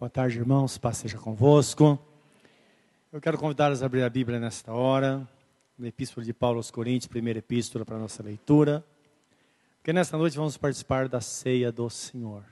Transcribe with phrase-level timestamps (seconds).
[0.00, 0.78] Boa tarde, irmãos.
[0.78, 1.98] Paz seja convosco.
[3.12, 5.28] Eu quero convidá-los a abrir a Bíblia nesta hora,
[5.76, 8.82] na Epístola de Paulo aos Coríntios, primeira epístola para a nossa leitura.
[9.76, 12.42] Porque nesta noite vamos participar da ceia do Senhor.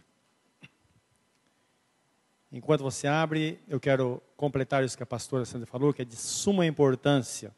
[2.53, 6.17] Enquanto você abre, eu quero completar isso que a pastora Sandra falou, que é de
[6.17, 7.51] suma importância.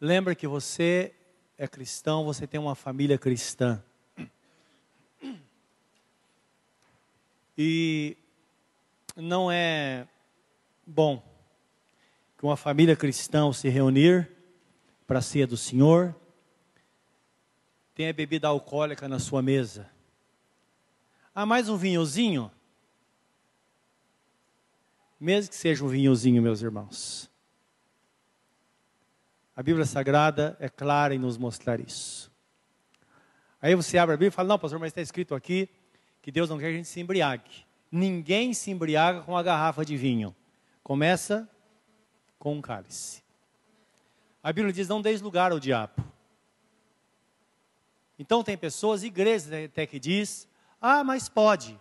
[0.00, 1.12] Lembra que você
[1.58, 3.82] é cristão, você tem uma família cristã.
[7.62, 8.16] E
[9.14, 10.08] não é
[10.86, 11.22] bom
[12.38, 14.30] que uma família cristã se reunir
[15.06, 16.16] para a ceia do Senhor,
[17.94, 19.90] tenha bebida alcoólica na sua mesa.
[21.34, 22.50] Ah, mais um vinhozinho?
[25.20, 27.30] Mesmo que seja um vinhozinho, meus irmãos.
[29.54, 32.32] A Bíblia Sagrada é clara em nos mostrar isso.
[33.60, 35.68] Aí você abre a Bíblia e fala: Não, pastor, mas está escrito aqui
[36.22, 37.64] que Deus não quer que a gente se embriague.
[37.90, 40.34] Ninguém se embriaga com a garrafa de vinho.
[40.82, 41.48] Começa
[42.38, 43.22] com um cálice.
[44.42, 46.04] A Bíblia diz: não deis lugar ao diabo.
[48.18, 50.48] Então tem pessoas, igrejas até que diz:
[50.80, 51.78] ah, mas pode.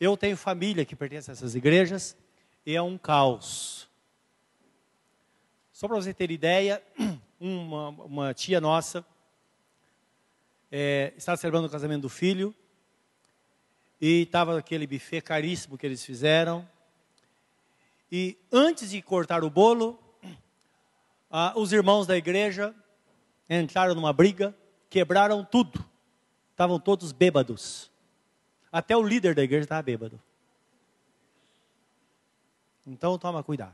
[0.00, 2.16] Eu tenho família que pertence a essas igrejas
[2.66, 3.88] e é um caos.
[5.72, 6.82] Só para você ter ideia,
[7.38, 9.04] uma, uma tia nossa
[10.70, 12.54] é, celebrando o casamento do filho
[14.02, 16.68] e estava aquele buffet caríssimo que eles fizeram.
[18.10, 19.96] E antes de cortar o bolo,
[21.30, 22.74] ah, os irmãos da igreja
[23.48, 24.52] entraram numa briga,
[24.90, 25.84] quebraram tudo.
[26.50, 27.92] Estavam todos bêbados.
[28.72, 30.20] Até o líder da igreja estava bêbado.
[32.84, 33.72] Então toma cuidado.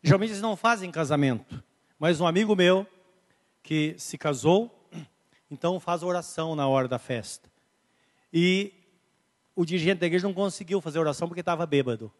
[0.00, 1.60] Geralmente eles não fazem casamento,
[1.98, 2.86] mas um amigo meu
[3.64, 4.70] que se casou,
[5.50, 7.53] então faz oração na hora da festa.
[8.36, 8.74] E
[9.54, 12.12] o dirigente da igreja não conseguiu fazer oração porque estava bêbado.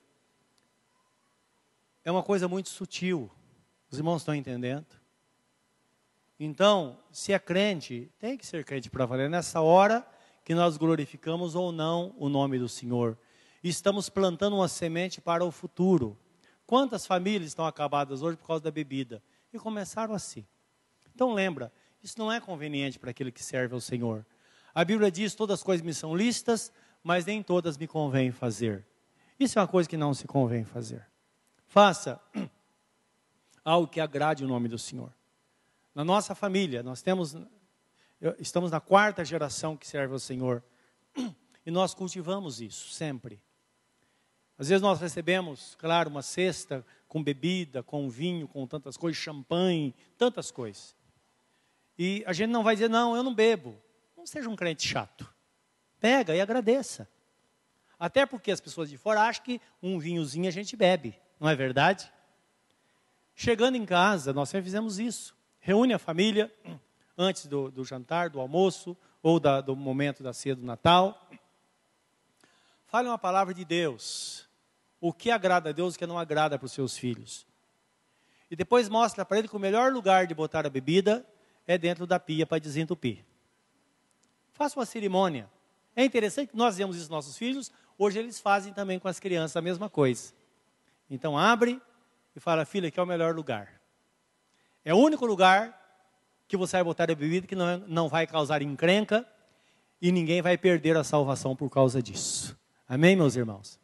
[2.05, 3.29] É uma coisa muito sutil.
[3.91, 4.87] Os irmãos estão entendendo?
[6.39, 9.29] Então, se é crente, tem que ser crente para valer.
[9.29, 10.07] Nessa hora
[10.45, 13.19] que nós glorificamos ou não o nome do Senhor.
[13.63, 16.17] Estamos plantando uma semente para o futuro.
[16.65, 19.21] Quantas famílias estão acabadas hoje por causa da bebida?
[19.53, 20.47] E começaram assim.
[21.13, 21.73] Então lembra,
[22.03, 24.25] isso não é conveniente para aquele que serve ao Senhor.
[24.75, 28.85] A Bíblia diz: todas as coisas me são listas, mas nem todas me convém fazer.
[29.39, 31.07] Isso é uma coisa que não se convém fazer.
[31.67, 32.21] Faça
[33.65, 35.13] algo que agrade o nome do Senhor.
[35.95, 37.37] Na nossa família, nós temos,
[38.39, 40.63] estamos na quarta geração que serve ao Senhor.
[41.67, 43.41] E nós cultivamos isso sempre.
[44.59, 49.95] Às vezes nós recebemos, claro, uma cesta com bebida, com vinho, com tantas coisas, champanhe,
[50.19, 50.95] tantas coisas.
[51.99, 53.81] E a gente não vai dizer, não, eu não bebo.
[54.25, 55.31] Não seja um crente chato.
[56.01, 57.07] Pega e agradeça.
[58.01, 61.55] Até porque as pessoas de fora acham que um vinhozinho a gente bebe, não é
[61.55, 62.11] verdade?
[63.35, 65.37] Chegando em casa, nós sempre fizemos isso.
[65.61, 66.51] Reúne a família
[67.19, 71.29] antes do, do jantar, do almoço ou da, do momento da ceia do Natal.
[72.87, 74.49] Fale uma palavra de Deus.
[75.03, 77.47] O que agrada a Deus e o que não agrada para os seus filhos.
[78.51, 81.27] E depois mostra para ele que o melhor lugar de botar a bebida
[81.67, 83.23] é dentro da pia para desentupir.
[84.55, 85.51] Faça uma cerimônia.
[85.97, 89.21] É interessante que nós vemos isso nos nossos filhos, hoje eles fazem também com as
[89.21, 90.33] crianças a mesma coisa.
[91.11, 91.83] Então abre
[92.35, 93.81] e fala, filha, que é o melhor lugar.
[94.85, 95.81] É o único lugar
[96.47, 99.27] que você vai botar a bebida que não, é, não vai causar encrenca
[100.01, 102.57] e ninguém vai perder a salvação por causa disso.
[102.89, 103.81] Amém, meus irmãos?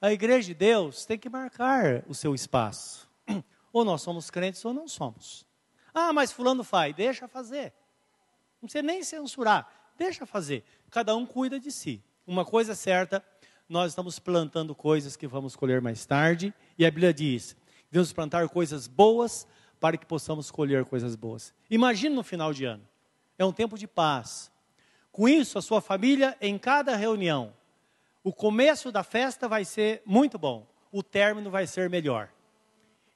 [0.00, 3.08] A igreja de Deus tem que marcar o seu espaço.
[3.72, 5.46] Ou nós somos crentes ou não somos.
[5.94, 7.72] Ah, mas fulano faz, deixa fazer.
[8.60, 9.81] Não precisa nem censurar.
[10.02, 10.64] Deixa fazer.
[10.90, 12.02] Cada um cuida de si.
[12.26, 13.24] Uma coisa é certa,
[13.68, 16.52] nós estamos plantando coisas que vamos colher mais tarde.
[16.76, 17.56] E a Bíblia diz:
[17.88, 19.46] devemos plantar coisas boas
[19.78, 21.54] para que possamos colher coisas boas.
[21.70, 22.82] Imagine no final de ano.
[23.38, 24.50] É um tempo de paz.
[25.12, 27.54] Com isso, a sua família, em cada reunião,
[28.24, 32.28] o começo da festa vai ser muito bom, o término vai ser melhor.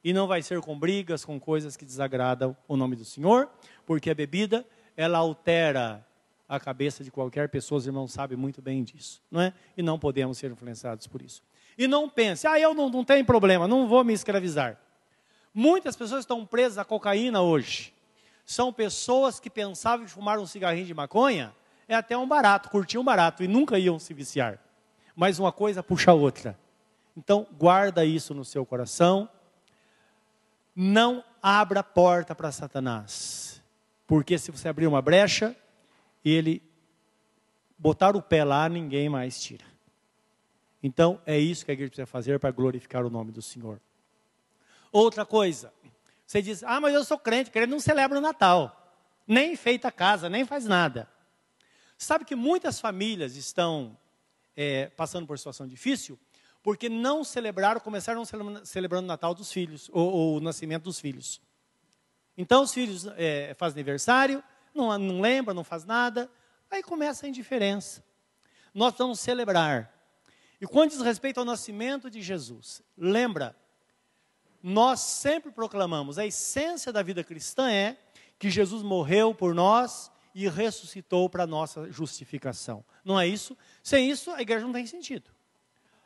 [0.04, 3.50] E não vai ser com brigas, com coisas que desagradam o nome do Senhor,
[3.84, 4.64] porque a bebida,
[4.96, 6.06] ela altera
[6.48, 9.52] a cabeça de qualquer pessoa, os irmãos sabem muito bem disso, não é?
[9.76, 11.42] E não podemos ser influenciados por isso.
[11.76, 14.78] E não pense, ah, eu não, não tenho problema, não vou me escravizar.
[15.52, 17.92] Muitas pessoas estão presas à cocaína hoje.
[18.44, 21.54] São pessoas que pensavam que fumar um cigarrinho de maconha
[21.88, 24.58] é até um barato, curtir um barato e nunca iam se viciar.
[25.14, 26.58] Mas uma coisa puxa a outra.
[27.16, 29.28] Então, guarda isso no seu coração.
[30.74, 33.62] Não abra porta para Satanás.
[34.06, 35.56] Porque se você abrir uma brecha,
[36.30, 36.62] ele
[37.78, 39.64] botar o pé lá, ninguém mais tira.
[40.82, 43.80] Então, é isso que a igreja precisa fazer para glorificar o nome do Senhor.
[44.92, 45.72] Outra coisa,
[46.26, 48.94] você diz, ah, mas eu sou crente, crente não celebra o Natal,
[49.26, 51.08] nem feita casa, nem faz nada.
[51.98, 53.96] Sabe que muitas famílias estão
[54.56, 56.18] é, passando por situação difícil
[56.62, 58.24] porque não celebraram, começaram
[58.64, 61.40] celebrando o Natal dos filhos, ou, ou o nascimento dos filhos.
[62.36, 64.42] Então os filhos é, fazem aniversário,
[64.76, 66.30] não, não lembra, não faz nada,
[66.70, 68.04] aí começa a indiferença.
[68.74, 69.92] Nós vamos celebrar.
[70.60, 73.56] E quando diz respeito ao nascimento de Jesus, lembra,
[74.62, 77.96] nós sempre proclamamos, a essência da vida cristã é
[78.38, 82.84] que Jesus morreu por nós e ressuscitou para nossa justificação.
[83.04, 83.56] Não é isso?
[83.82, 85.30] Sem isso, a igreja não tem sentido.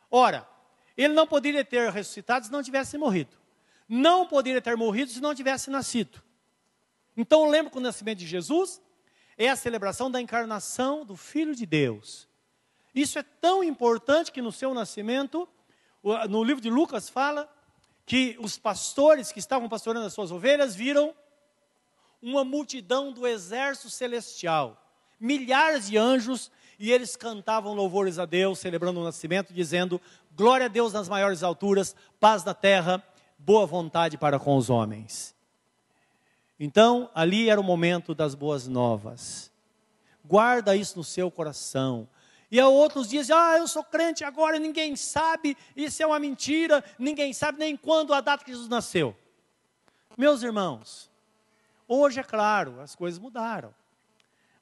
[0.09, 0.47] Ora,
[0.95, 3.35] ele não poderia ter ressuscitado se não tivesse morrido.
[3.87, 6.21] Não poderia ter morrido se não tivesse nascido.
[7.15, 8.81] Então, lembra que o nascimento de Jesus
[9.37, 12.27] é a celebração da encarnação do Filho de Deus.
[12.93, 15.47] Isso é tão importante que no seu nascimento,
[16.29, 17.51] no livro de Lucas fala
[18.05, 21.13] que os pastores que estavam pastorando as suas ovelhas viram
[22.21, 24.77] uma multidão do exército celestial,
[25.19, 30.01] milhares de anjos, e eles cantavam louvores a Deus, celebrando o nascimento, dizendo:
[30.35, 33.03] Glória a Deus nas maiores alturas, paz na terra,
[33.37, 35.35] boa vontade para com os homens.
[36.63, 39.51] Então, ali era o momento das boas novas.
[40.23, 42.07] Guarda isso no seu coração.
[42.49, 46.81] E há outros dizem: Ah, eu sou crente agora, ninguém sabe, isso é uma mentira,
[46.97, 49.13] ninguém sabe nem quando a data que Jesus nasceu.
[50.15, 51.11] Meus irmãos,
[51.93, 53.75] Hoje, é claro, as coisas mudaram.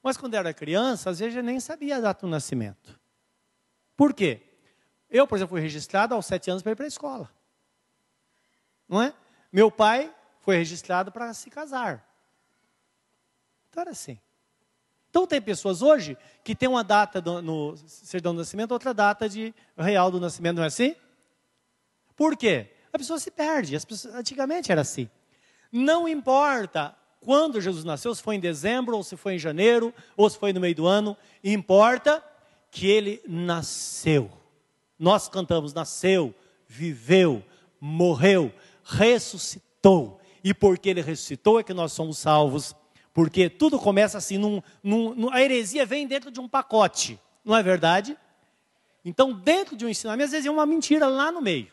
[0.02, 2.98] Mas quando era criança, às vezes eu nem sabia a data do nascimento.
[3.96, 4.42] Por quê?
[5.08, 7.30] Eu, por exemplo, fui registrado aos sete anos para ir para a escola.
[8.88, 9.14] Não é?
[9.52, 10.12] Meu pai
[10.50, 12.04] foi registrado para se casar.
[13.68, 14.18] Então era assim.
[15.08, 19.28] Então tem pessoas hoje que tem uma data do, no certidão do nascimento, outra data
[19.28, 20.96] de real do nascimento, não é assim?
[22.16, 22.68] Por quê?
[22.92, 23.78] A pessoa se perde.
[23.86, 25.08] Pessoas, antigamente era assim.
[25.70, 30.28] Não importa quando Jesus nasceu, se foi em dezembro, ou se foi em janeiro, ou
[30.28, 32.24] se foi no meio do ano, importa
[32.72, 34.28] que ele nasceu.
[34.98, 36.34] Nós cantamos: nasceu,
[36.66, 37.40] viveu,
[37.80, 38.52] morreu,
[38.82, 40.19] ressuscitou.
[40.42, 42.74] E porque ele ressuscitou é que nós somos salvos.
[43.12, 47.62] Porque tudo começa assim, num, num, a heresia vem dentro de um pacote, não é
[47.62, 48.16] verdade?
[49.04, 51.72] Então, dentro de um ensinamento, às vezes é uma mentira lá no meio.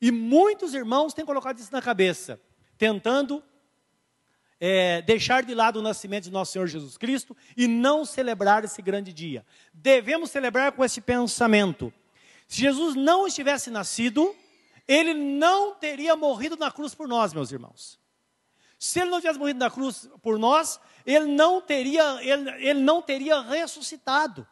[0.00, 2.40] E muitos irmãos têm colocado isso na cabeça,
[2.78, 3.42] tentando
[4.60, 8.80] é, deixar de lado o nascimento de nosso Senhor Jesus Cristo e não celebrar esse
[8.80, 9.44] grande dia.
[9.72, 11.92] Devemos celebrar com esse pensamento.
[12.46, 14.34] Se Jesus não estivesse nascido,
[14.86, 17.98] ele não teria morrido na cruz por nós, meus irmãos.
[18.78, 23.00] Se ele não tivesse morrido na cruz por nós, ele não teria, ele, ele não
[23.00, 24.46] teria ressuscitado.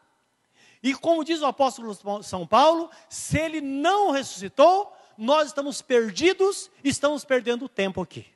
[0.83, 7.25] E como diz o apóstolo São Paulo, se ele não ressuscitou, nós estamos perdidos, estamos
[7.25, 8.27] perdendo tempo aqui.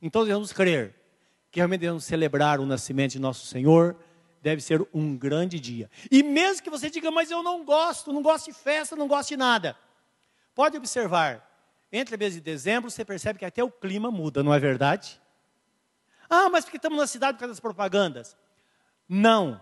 [0.00, 0.94] Então devemos crer
[1.50, 3.96] que realmente devemos celebrar o nascimento de nosso Senhor,
[4.40, 5.90] deve ser um grande dia.
[6.10, 9.30] E mesmo que você diga, mas eu não gosto, não gosto de festa, não gosto
[9.30, 9.76] de nada.
[10.58, 11.48] Pode observar,
[11.92, 15.20] entre mês de dezembro você percebe que até o clima muda, não é verdade?
[16.28, 18.36] Ah, mas porque estamos na cidade por causa das propagandas.
[19.08, 19.60] Não.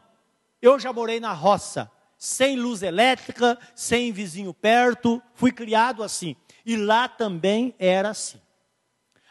[0.62, 6.34] Eu já morei na roça, sem luz elétrica, sem vizinho perto, fui criado assim.
[6.64, 8.40] E lá também era assim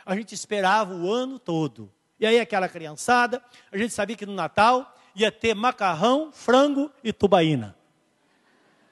[0.05, 1.91] a gente esperava o ano todo.
[2.19, 7.11] E aí aquela criançada, a gente sabia que no Natal ia ter macarrão, frango e
[7.11, 7.75] tubaína.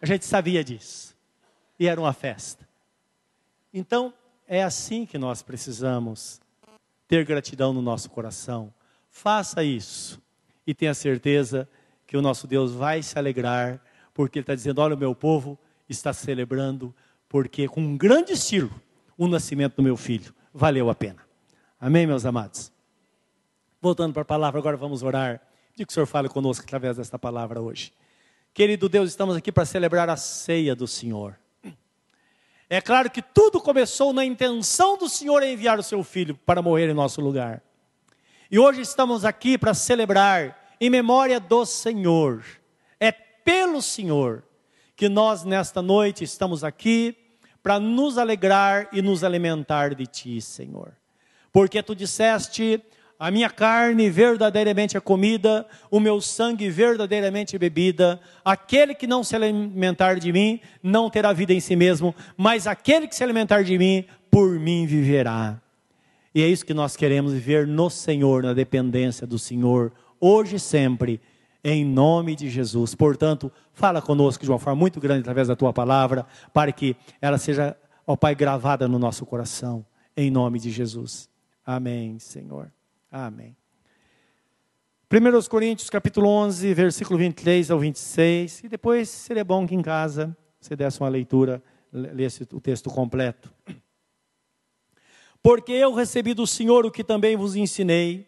[0.02, 1.13] A gente sabia disso.
[1.80, 2.68] E era uma festa.
[3.74, 4.14] Então,
[4.48, 6.40] é assim que nós precisamos
[7.08, 8.74] ter gratidão no nosso coração.
[9.10, 10.22] Faça isso
[10.66, 11.68] e tenha certeza
[12.06, 13.82] que o nosso Deus vai se alegrar,
[14.14, 15.58] porque Ele está dizendo: olha, o meu povo
[15.90, 16.94] está celebrando,
[17.28, 18.72] porque com um grande estilo,
[19.18, 21.26] o nascimento do meu filho valeu a pena.
[21.80, 22.72] Amém, meus amados?
[23.82, 25.42] Voltando para a palavra, agora vamos orar.
[25.72, 27.92] Pedir que o Senhor fale conosco através desta palavra hoje.
[28.54, 31.38] Querido Deus, estamos aqui para celebrar a ceia do Senhor.
[32.70, 36.90] É claro que tudo começou na intenção do Senhor enviar o seu filho para morrer
[36.90, 37.62] em nosso lugar.
[38.50, 42.44] E hoje estamos aqui para celebrar em memória do Senhor.
[43.00, 44.44] É pelo Senhor
[44.96, 47.18] que nós nesta noite estamos aqui
[47.62, 50.94] para nos alegrar e nos alimentar de Ti, Senhor.
[51.52, 52.84] Porque Tu disseste:
[53.24, 58.20] a minha carne verdadeiramente é comida, o meu sangue verdadeiramente é bebida.
[58.44, 63.08] Aquele que não se alimentar de mim não terá vida em si mesmo, mas aquele
[63.08, 65.58] que se alimentar de mim, por mim viverá.
[66.36, 70.60] E é isso que nós queremos viver no Senhor, na dependência do Senhor, hoje e
[70.60, 71.22] sempre,
[71.64, 72.94] em nome de Jesus.
[72.94, 77.38] Portanto, fala conosco de uma forma muito grande através da tua palavra, para que ela
[77.38, 79.86] seja, ó Pai, gravada no nosso coração,
[80.18, 81.30] em nome de Jesus.
[81.66, 82.70] Amém, Senhor.
[83.16, 83.56] Amém.
[85.08, 90.36] 1 Coríntios capítulo 11, versículo 23 ao 26, e depois seria bom que em casa
[90.60, 91.62] você desse uma leitura,
[91.94, 93.54] lesse o texto completo.
[95.44, 98.28] Porque eu recebi do Senhor o que também vos ensinei,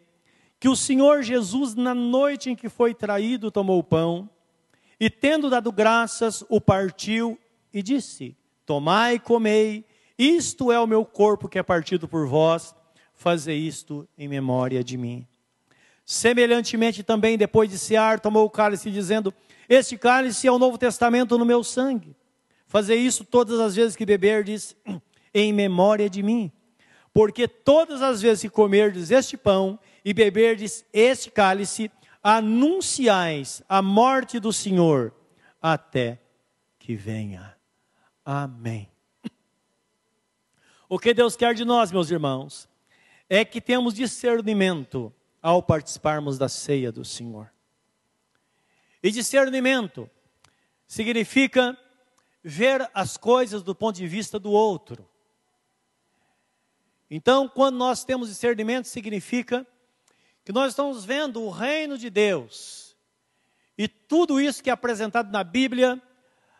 [0.60, 4.30] que o Senhor Jesus, na noite em que foi traído, tomou o pão,
[5.00, 7.40] e tendo dado graças, o partiu
[7.74, 8.38] e disse:
[8.68, 9.84] Tomai e comei,
[10.16, 12.76] isto é o meu corpo que é partido por vós,
[13.16, 15.28] fazei isto em memória de mim.
[16.06, 19.34] Semelhantemente também, depois de cear, tomou o cálice, dizendo:
[19.68, 22.16] Este cálice é o novo testamento no meu sangue.
[22.68, 24.76] Fazer isso todas as vezes que beberdes,
[25.34, 26.52] em memória de mim.
[27.14, 31.90] Porque todas as vezes que comerdes este pão e beberdes este cálice,
[32.22, 35.14] anunciais a morte do Senhor
[35.62, 36.20] até
[36.78, 37.56] que venha.
[38.24, 38.90] Amém.
[40.88, 42.70] O que Deus quer de nós, meus irmãos,
[43.30, 47.52] é que temos discernimento ao participarmos da ceia do Senhor.
[49.02, 50.10] E discernimento
[50.88, 51.78] significa
[52.44, 55.08] ver as coisas do ponto de vista do outro.
[57.10, 59.66] Então, quando nós temos discernimento, significa
[60.44, 62.96] que nós estamos vendo o reino de Deus
[63.78, 66.02] e tudo isso que é apresentado na Bíblia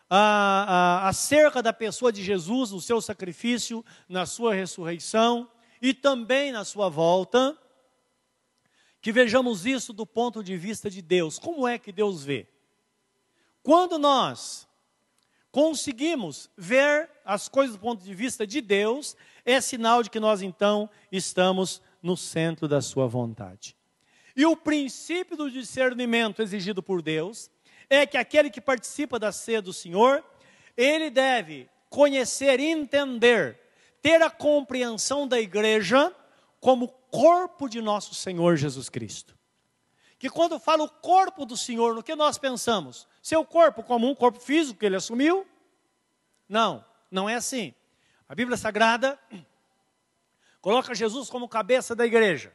[0.08, 5.48] a, a, acerca da pessoa de Jesus, o seu sacrifício, na sua ressurreição
[5.80, 7.56] e também na sua volta
[9.00, 11.38] que vejamos isso do ponto de vista de Deus.
[11.38, 12.48] Como é que Deus vê?
[13.62, 14.66] Quando nós
[15.50, 20.42] conseguimos ver as coisas do ponto de vista de Deus, é sinal de que nós
[20.42, 23.76] então estamos no centro da sua vontade.
[24.36, 27.50] E o princípio do discernimento exigido por Deus
[27.88, 30.22] é que aquele que participa da ceia do Senhor,
[30.76, 33.58] ele deve conhecer, entender,
[34.06, 36.14] ter a compreensão da igreja
[36.60, 39.36] como corpo de nosso Senhor Jesus Cristo.
[40.16, 43.08] Que quando fala o corpo do Senhor, no que nós pensamos?
[43.20, 45.44] Seu corpo como um corpo físico que ele assumiu?
[46.48, 47.74] Não, não é assim.
[48.28, 49.18] A Bíblia Sagrada
[50.62, 52.54] coloca Jesus como cabeça da igreja.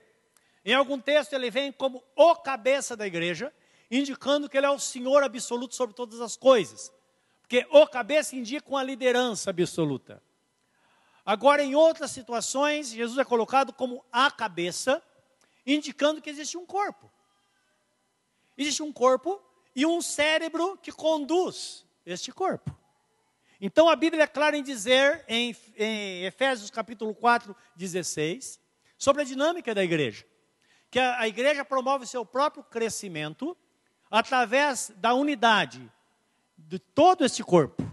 [0.63, 3.53] Em algum texto ele vem como o cabeça da igreja,
[3.91, 6.93] indicando que ele é o Senhor absoluto sobre todas as coisas.
[7.41, 10.23] Porque o cabeça indica uma liderança absoluta.
[11.25, 15.01] Agora, em outras situações, Jesus é colocado como a cabeça,
[15.65, 17.11] indicando que existe um corpo.
[18.57, 19.41] Existe um corpo
[19.75, 22.75] e um cérebro que conduz este corpo.
[23.59, 28.59] Então a Bíblia é clara em dizer, em, em Efésios capítulo 4, 16,
[28.97, 30.25] sobre a dinâmica da igreja.
[30.89, 33.55] Que a, a igreja promove seu próprio crescimento
[34.09, 35.91] através da unidade
[36.57, 37.83] de todo este corpo.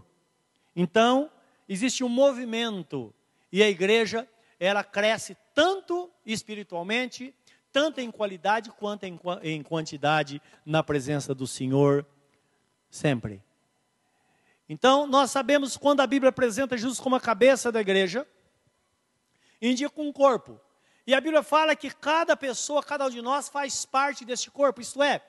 [0.75, 1.31] Então,
[1.69, 3.15] existe um movimento
[3.51, 4.29] e a igreja,
[4.59, 7.35] ela cresce tanto espiritualmente,
[7.73, 12.07] tanto em qualidade quanto em, em quantidade na presença do Senhor,
[12.91, 13.43] sempre.
[14.69, 18.27] Então, nós sabemos quando a Bíblia apresenta Jesus como a cabeça da igreja,
[19.61, 20.61] indica um corpo.
[21.07, 24.81] E a Bíblia fala que cada pessoa, cada um de nós faz parte deste corpo,
[24.81, 25.23] isto é,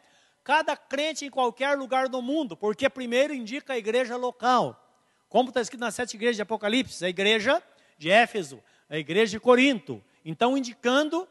[0.43, 4.85] cada crente em qualquer lugar do mundo, porque primeiro indica a igreja local.
[5.29, 7.63] Como está escrito nas sete igrejas de Apocalipse, a igreja
[7.99, 10.03] de Éfeso, a igreja de Corinto.
[10.25, 11.27] Então, indicando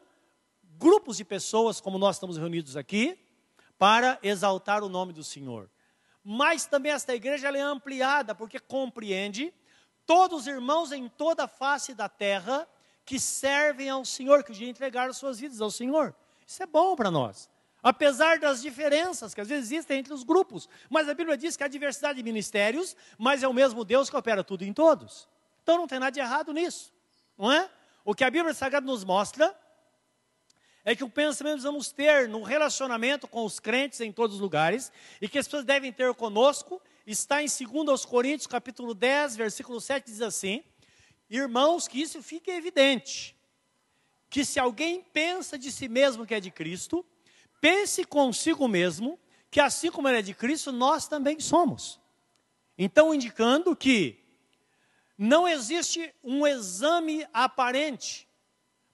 [0.77, 3.19] grupos de pessoas, como nós estamos reunidos aqui,
[3.77, 5.69] para exaltar o nome do Senhor.
[6.23, 9.51] Mas também esta igreja é ampliada, porque compreende
[10.05, 12.67] todos os irmãos em toda a face da terra
[13.03, 16.13] que servem ao Senhor, que o dia entregaram suas vidas ao Senhor.
[16.45, 17.49] Isso é bom para nós.
[17.81, 21.63] Apesar das diferenças que às vezes existem entre os grupos, mas a Bíblia diz que
[21.63, 25.27] há diversidade de ministérios, mas é o mesmo Deus que opera tudo em todos.
[25.63, 26.93] Então não tem nada de errado nisso,
[27.37, 27.69] não é?
[28.03, 29.55] O que a Bíblia Sagrada nos mostra
[30.83, 34.41] é que o pensamento que vamos ter no relacionamento com os crentes em todos os
[34.41, 39.79] lugares e que as pessoas devem ter conosco está em 2 Coríntios, capítulo 10, versículo
[39.79, 40.63] 7, diz assim:
[41.29, 43.35] Irmãos, que isso fique evidente,
[44.29, 47.05] que se alguém pensa de si mesmo que é de Cristo,
[47.59, 49.19] pense consigo mesmo
[49.51, 51.99] que assim como ele é de Cristo, nós também somos.
[52.77, 54.18] Então, indicando que
[55.21, 58.25] não existe um exame aparente,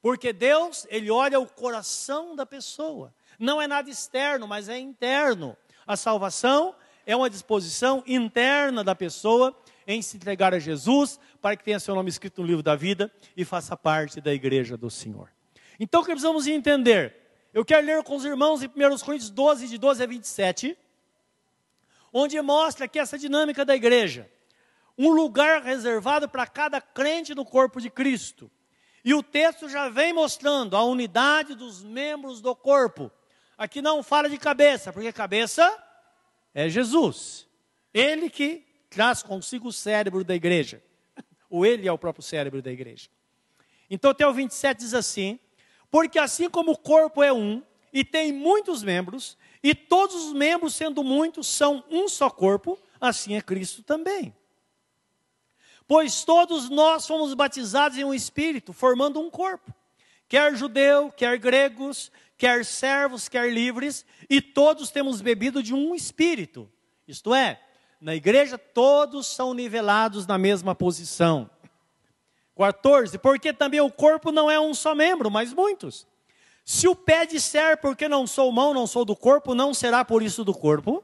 [0.02, 3.14] porque Deus, ele olha o coração da pessoa.
[3.38, 5.56] Não é nada externo, mas é interno.
[5.86, 9.56] A salvação é uma disposição interna da pessoa
[9.86, 13.12] em se entregar a Jesus, para que tenha seu nome escrito no livro da vida
[13.38, 15.32] e faça parte da igreja do Senhor.
[15.80, 17.22] Então, o que precisamos entender
[17.54, 20.78] Eu quero ler com os irmãos em 1 Coríntios 12, de 12 a 27,
[22.12, 24.30] onde mostra aqui essa dinâmica da igreja.
[24.98, 28.50] Um lugar reservado para cada crente no corpo de Cristo.
[29.04, 33.12] E o texto já vem mostrando a unidade dos membros do corpo.
[33.58, 35.78] Aqui não fala de cabeça, porque cabeça
[36.54, 37.48] é Jesus.
[37.94, 40.82] Ele que traz consigo o cérebro da igreja.
[41.50, 43.10] Ou ele é o próprio cérebro da igreja.
[43.90, 45.40] Então, até o 27 diz assim:
[45.92, 50.76] porque assim como o corpo é um e tem muitos membros, e todos os membros,
[50.76, 54.36] sendo muitos, são um só corpo, assim é Cristo também.
[55.88, 59.74] Pois todos nós fomos batizados em um espírito, formando um corpo,
[60.28, 66.70] quer judeu, quer gregos, quer servos, quer livres, e todos temos bebido de um espírito.
[67.08, 67.62] Isto é,
[68.02, 71.50] na igreja todos são nivelados na mesma posição.
[72.56, 73.18] 14.
[73.18, 76.08] Porque também o corpo não é um só membro, mas muitos.
[76.64, 80.24] Se o pé disser, porque não sou mão, não sou do corpo, não será por
[80.24, 81.04] isso do corpo.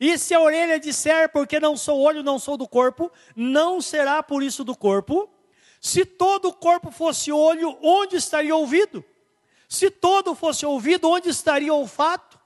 [0.00, 4.22] E se a orelha disser, porque não sou olho, não sou do corpo, não será
[4.22, 5.28] por isso do corpo.
[5.78, 9.04] Se todo o corpo fosse olho, onde estaria ouvido?
[9.68, 12.40] Se todo fosse ouvido, onde estaria olfato?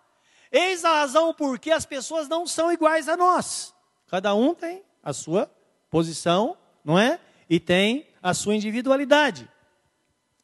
[0.51, 3.73] Eis a razão por que as pessoas não são iguais a nós.
[4.09, 5.51] Cada um tem a sua
[5.89, 7.21] posição, não é?
[7.49, 9.49] E tem a sua individualidade.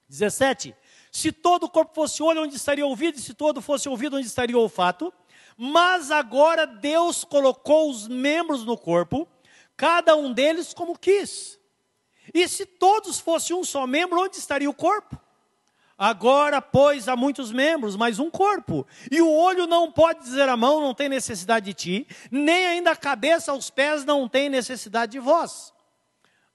[0.09, 0.77] 17.
[1.11, 3.19] Se todo o corpo fosse olho, onde estaria ouvido?
[3.19, 5.13] E se todo fosse ouvido, onde estaria olfato?
[5.63, 9.29] Mas agora Deus colocou os membros no corpo,
[9.77, 11.61] cada um deles como quis.
[12.33, 15.21] E se todos fossem um só membro, onde estaria o corpo?
[15.99, 18.87] Agora, pois, há muitos membros, mas um corpo.
[19.11, 22.93] E o olho não pode dizer a mão, não tem necessidade de ti, nem ainda
[22.93, 25.75] a cabeça aos pés não tem necessidade de vós.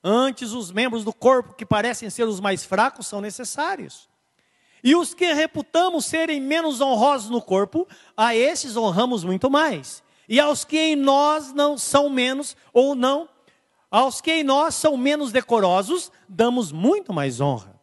[0.03, 4.09] Antes, os membros do corpo que parecem ser os mais fracos são necessários.
[4.85, 10.03] E os que reputamos serem menos honrosos no corpo, a esses honramos muito mais.
[10.29, 13.27] E aos que em nós não são menos ou não,
[13.89, 17.73] aos que em nós são menos decorosos, damos muito mais honra.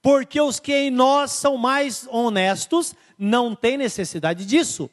[0.00, 4.88] Porque os que em nós são mais honestos não têm necessidade disso.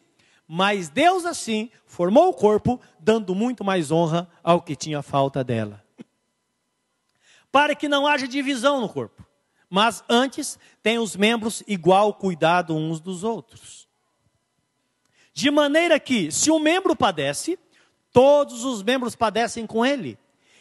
[0.45, 5.81] Mas Deus assim formou o corpo, dando muito mais honra ao que tinha falta dela
[7.51, 9.25] para que não haja divisão no corpo,
[9.69, 13.87] mas antes tem os membros igual cuidado uns dos outros.
[15.33, 17.57] De maneira que, se um membro padece,
[18.11, 20.17] todos os membros padecem com ele.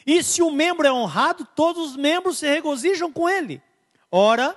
[0.06, 3.62] E se o membro é honrado, todos os membros se regozijam com ele.
[4.10, 4.56] Ora,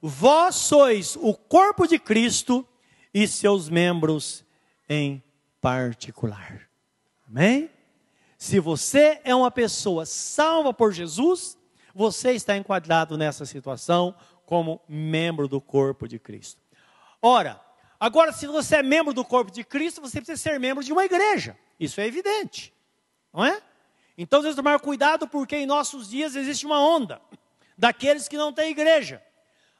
[0.00, 2.66] vós sois o corpo de Cristo
[3.12, 4.44] e seus membros
[4.88, 5.22] em
[5.60, 6.68] particular.
[7.28, 7.70] Amém?
[8.38, 11.58] Se você é uma pessoa salva por Jesus,
[11.96, 16.60] você está enquadrado nessa situação como membro do corpo de Cristo.
[17.22, 17.58] Ora,
[17.98, 21.06] agora, se você é membro do corpo de Cristo, você precisa ser membro de uma
[21.06, 21.58] igreja.
[21.80, 22.74] Isso é evidente,
[23.32, 23.62] não é?
[24.18, 27.18] Então, que tomar cuidado, porque em nossos dias existe uma onda
[27.78, 29.22] daqueles que não têm igreja.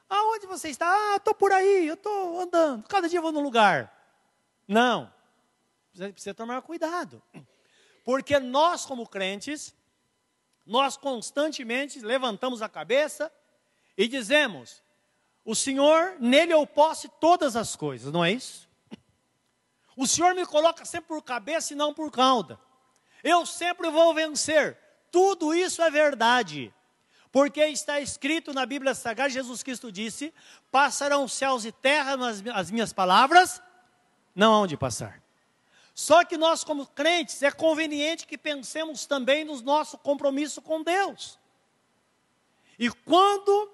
[0.09, 0.87] Aonde você está?
[0.87, 3.93] Ah, estou por aí, eu estou andando, cada dia eu vou num lugar.
[4.67, 5.13] Não,
[5.93, 7.21] precisa tomar cuidado,
[8.03, 9.75] porque nós, como crentes,
[10.67, 13.31] nós constantemente levantamos a cabeça
[13.97, 14.83] e dizemos:
[15.43, 18.67] O Senhor, nele eu posso todas as coisas, não é isso?
[19.95, 22.59] O Senhor me coloca sempre por cabeça e não por cauda.
[23.23, 24.77] Eu sempre vou vencer.
[25.09, 26.71] Tudo isso é verdade.
[27.31, 30.33] Porque está escrito na Bíblia Sagrada, Jesus Cristo disse:
[30.71, 33.61] Passarão céus e terra nas as minhas palavras,
[34.35, 35.21] não hão de passar.
[35.97, 41.39] Só que nós, como crentes, é conveniente que pensemos também no nosso compromisso com Deus.
[42.77, 43.71] E quando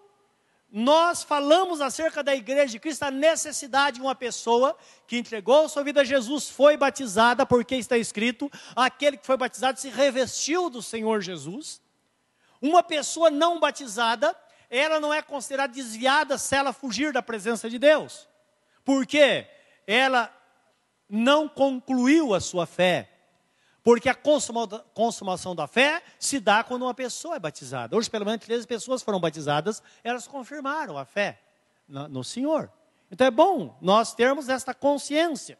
[0.71, 5.83] nós falamos acerca da igreja de Cristo, a necessidade de uma pessoa que entregou sua
[5.83, 10.81] vida a Jesus foi batizada, porque está escrito: aquele que foi batizado se revestiu do
[10.81, 11.81] Senhor Jesus.
[12.61, 14.33] Uma pessoa não batizada,
[14.69, 18.29] ela não é considerada desviada se ela fugir da presença de Deus.
[18.85, 19.45] Porque
[19.85, 20.33] ela
[21.15, 23.07] não concluiu a sua fé.
[23.83, 27.95] Porque a consumação da fé se dá quando uma pessoa é batizada.
[27.95, 31.39] Hoje, pelo menos, três pessoas foram batizadas, elas confirmaram a fé
[31.87, 32.71] no Senhor.
[33.11, 35.59] Então é bom nós termos esta consciência.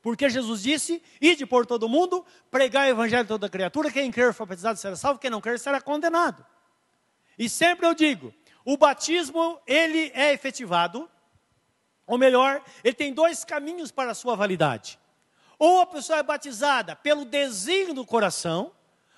[0.00, 4.32] Porque Jesus disse: ide por todo mundo, pregar o evangelho a toda criatura, quem crer
[4.32, 6.46] for batizado será salvo, quem não crer será condenado.
[7.36, 8.32] E sempre eu digo:
[8.64, 11.10] o batismo ele é efetivado
[12.08, 14.98] ou melhor, ele tem dois caminhos para a sua validade.
[15.58, 18.72] Ou a pessoa é batizada pelo desígnio do coração,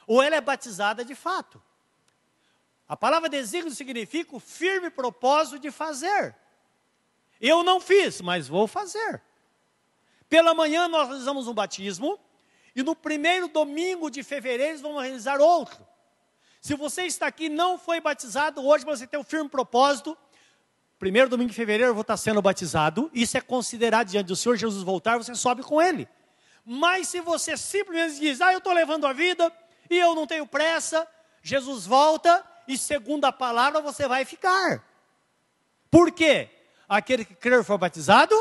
[0.07, 1.63] ou ela é batizada de fato.
[2.89, 6.35] A palavra desígnio significa o firme propósito de fazer.
[7.41, 9.23] Eu não fiz, mas vou fazer.
[10.29, 12.19] Pela manhã nós realizamos um batismo
[12.75, 15.87] e no primeiro domingo de fevereiro vamos realizar outro.
[16.61, 20.19] Se você está aqui e não foi batizado, hoje você tem um firme propósito.
[21.01, 23.11] Primeiro domingo de fevereiro eu vou estar sendo batizado.
[23.15, 26.07] Isso é considerado diante do Senhor Jesus voltar, você sobe com Ele.
[26.63, 29.51] Mas se você simplesmente diz, ah, eu estou levando a vida
[29.89, 31.09] e eu não tenho pressa,
[31.43, 34.85] Jesus volta e segundo a palavra você vai ficar.
[35.91, 36.51] Por quê?
[36.87, 38.37] Aquele que crer for batizado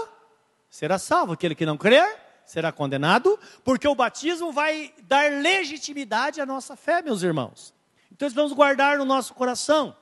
[0.69, 2.13] será salvo, aquele que não crer
[2.45, 7.73] será condenado, porque o batismo vai dar legitimidade à nossa fé, meus irmãos.
[8.11, 9.95] Então, vamos guardar no nosso coração.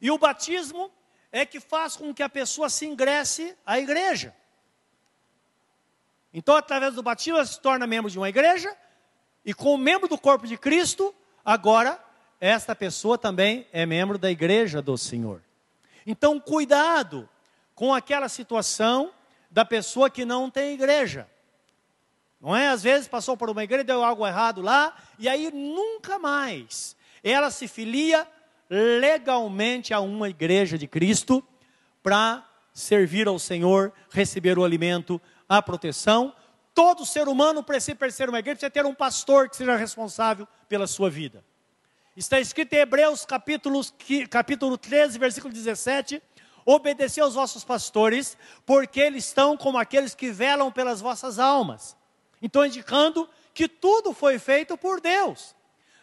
[0.00, 0.90] E o batismo
[1.32, 4.36] é que faz com que a pessoa se ingresse à igreja.
[6.32, 8.76] Então, através do batismo, ela se torna membro de uma igreja,
[9.44, 11.14] e como membro do corpo de Cristo,
[11.44, 11.98] agora,
[12.38, 15.42] esta pessoa também é membro da igreja do Senhor.
[16.06, 17.28] Então, cuidado
[17.74, 19.12] com aquela situação
[19.50, 21.28] da pessoa que não tem igreja.
[22.40, 22.68] Não é?
[22.68, 27.50] Às vezes passou por uma igreja, deu algo errado lá, e aí nunca mais ela
[27.50, 28.26] se filia
[28.74, 31.44] legalmente a uma igreja de Cristo
[32.02, 36.34] para servir ao Senhor, receber o alimento, a proteção.
[36.74, 40.86] Todo ser humano precisa ser uma igreja, precisa ter um pastor que seja responsável pela
[40.86, 41.44] sua vida.
[42.16, 43.92] Está escrito em Hebreus capítulos,
[44.30, 46.22] capítulo 13, versículo 17:
[46.64, 51.94] Obedecei aos vossos pastores, porque eles estão como aqueles que velam pelas vossas almas.
[52.40, 55.54] Então, indicando que tudo foi feito por Deus.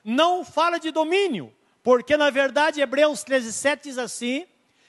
[0.04, 1.52] Não fala de domínio,
[1.84, 4.48] porque na verdade Hebreus 13,7 diz assim: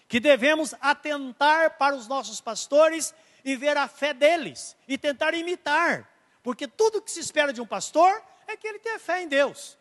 [0.08, 6.08] que devemos atentar para os nossos pastores e ver a fé deles e tentar imitar,
[6.42, 9.78] porque tudo que se espera de um pastor é que ele tenha fé em Deus.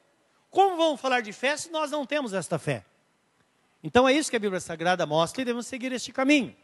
[0.52, 2.86] Como vamos falar de fé se nós não temos esta fé?
[3.84, 6.56] Então é isso que a Bíblia Sagrada mostra e devemos seguir este caminho.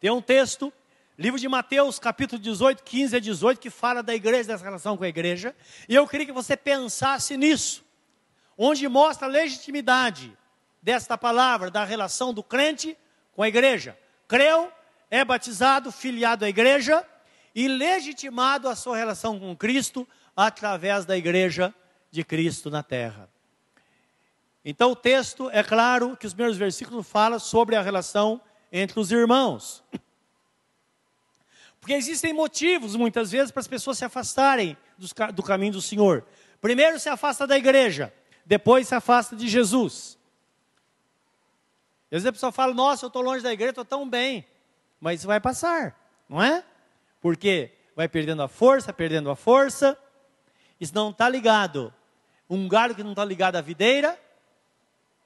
[0.00, 0.72] Tem um texto
[1.18, 5.04] Livro de Mateus, capítulo 18, 15 a 18, que fala da igreja, dessa relação com
[5.04, 5.54] a igreja.
[5.86, 7.84] E eu queria que você pensasse nisso,
[8.56, 10.36] onde mostra a legitimidade
[10.82, 12.96] desta palavra, da relação do crente
[13.32, 13.98] com a igreja.
[14.28, 14.70] Creu,
[15.10, 17.06] é batizado, filiado à igreja
[17.54, 21.74] e legitimado a sua relação com Cristo através da igreja
[22.10, 23.28] de Cristo na terra.
[24.64, 29.10] Então o texto é claro que os primeiros versículos falam sobre a relação entre os
[29.10, 29.82] irmãos.
[31.80, 34.76] Porque existem motivos, muitas vezes, para as pessoas se afastarem
[35.34, 36.24] do, caminho do Senhor.
[36.60, 40.18] Primeiro se afasta da igreja, depois se afasta de Jesus.
[42.06, 44.46] Às vezes a pessoa fala, nossa, eu estou longe da igreja, estou tão bem.
[45.00, 46.64] Mas isso vai passar, não é?
[47.20, 49.98] Porque vai perdendo a força, perdendo a força.
[50.78, 51.92] Isso não está ligado.
[52.48, 54.20] Um galho que não está ligado à videira,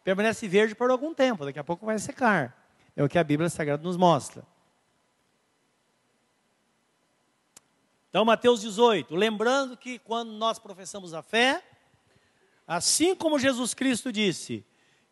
[0.04, 2.56] permanece verde por algum tempo, daqui a pouco vai secar.
[2.94, 4.44] É o que a Bíblia Sagrada nos mostra.
[8.08, 11.62] Então, Mateus 18, lembrando que quando nós professamos a fé,
[12.66, 14.64] assim como Jesus Cristo disse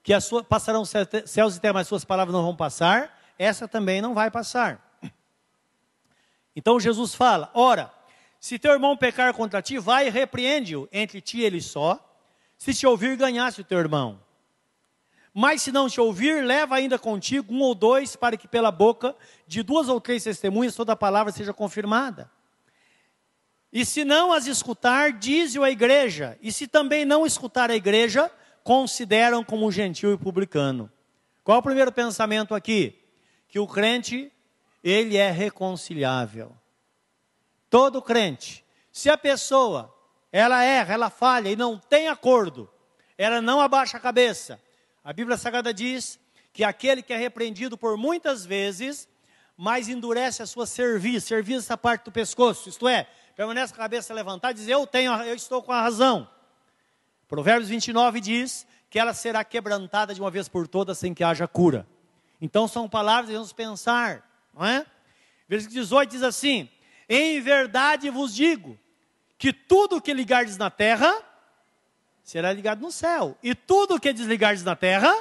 [0.02, 4.14] que sua, passarão céus e terra, mas suas palavras não vão passar, essa também não
[4.14, 4.80] vai passar.
[6.56, 7.92] Então Jesus fala: Ora,
[8.38, 11.98] se teu irmão pecar contra ti, vai e repreende-o entre ti e ele só.
[12.56, 14.20] Se te ouvir, ganhaste o teu irmão.
[15.32, 19.16] Mas se não te ouvir, leva ainda contigo um ou dois, para que pela boca
[19.46, 22.30] de duas ou três testemunhas toda a palavra seja confirmada.
[23.74, 26.38] E se não as escutar, diz-o a igreja.
[26.40, 28.30] E se também não escutar a igreja,
[28.62, 30.88] consideram como gentil e publicano.
[31.42, 33.02] Qual é o primeiro pensamento aqui?
[33.48, 34.32] Que o crente,
[34.82, 36.56] ele é reconciliável.
[37.68, 38.64] Todo crente.
[38.92, 39.92] Se a pessoa,
[40.30, 42.70] ela erra, ela falha e não tem acordo,
[43.18, 44.62] ela não abaixa a cabeça.
[45.02, 46.20] A Bíblia Sagrada diz
[46.52, 49.08] que aquele que é repreendido por muitas vezes,
[49.56, 53.84] mais endurece a sua cerviz, cerviz essa parte do pescoço, isto é, permanece com a
[53.84, 56.28] cabeça levantada e diz: Eu tenho, eu estou com a razão.
[57.28, 61.48] Provérbios 29 diz que ela será quebrantada de uma vez por todas sem que haja
[61.48, 61.86] cura.
[62.40, 64.86] Então são palavras que devemos pensar, não é?
[65.48, 66.68] Versículo 18 diz assim:
[67.08, 68.78] Em verdade vos digo
[69.36, 71.12] que tudo o que ligardes na terra
[72.22, 75.12] será ligado no céu, e tudo o que desligardes na terra,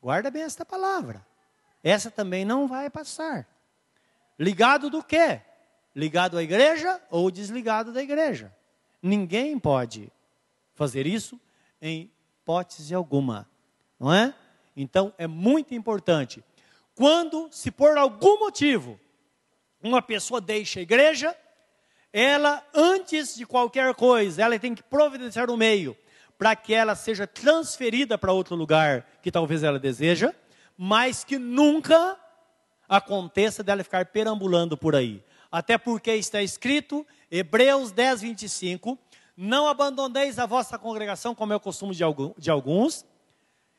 [0.00, 1.26] guarda bem esta palavra.
[1.82, 3.48] Essa também não vai passar.
[4.38, 5.40] Ligado do quê?
[5.94, 8.54] Ligado à igreja ou desligado da igreja.
[9.02, 10.12] Ninguém pode
[10.74, 11.40] fazer isso
[11.80, 12.10] em
[12.42, 13.48] hipótese alguma,
[13.98, 14.34] não é?
[14.76, 16.42] Então é muito importante.
[16.94, 18.98] Quando, se por algum motivo,
[19.82, 21.34] uma pessoa deixa a igreja,
[22.12, 25.96] ela, antes de qualquer coisa, ela tem que providenciar um meio
[26.36, 30.34] para que ela seja transferida para outro lugar que talvez ela deseja,
[30.76, 32.18] mas que nunca
[32.88, 35.22] aconteça dela ficar perambulando por aí.
[35.50, 38.98] Até porque está escrito, Hebreus 10, 25,
[39.36, 43.04] não abandoneis a vossa congregação, como é o costume de alguns,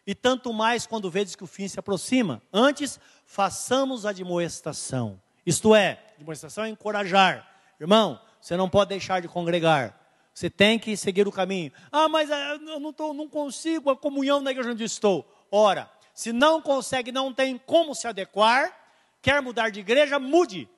[0.06, 2.42] e tanto mais quando vedes que o fim se aproxima.
[2.52, 5.22] Antes, façamos a admoestação.
[5.46, 7.48] Isto é, admoestação é encorajar.
[7.80, 9.98] Irmão, você não pode deixar de congregar.
[10.34, 11.72] Você tem que seguir o caminho.
[11.92, 15.30] Ah, mas eh, eu não, tô, não consigo a comunhão na igreja onde estou.
[15.52, 18.72] Ora, se não consegue, não tem como se adequar,
[19.22, 20.70] quer mudar de igreja, mude.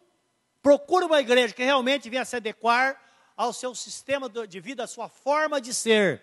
[0.63, 2.97] Procure uma igreja que realmente venha se adequar
[3.36, 6.21] ao seu sistema de vida, à sua forma de ser.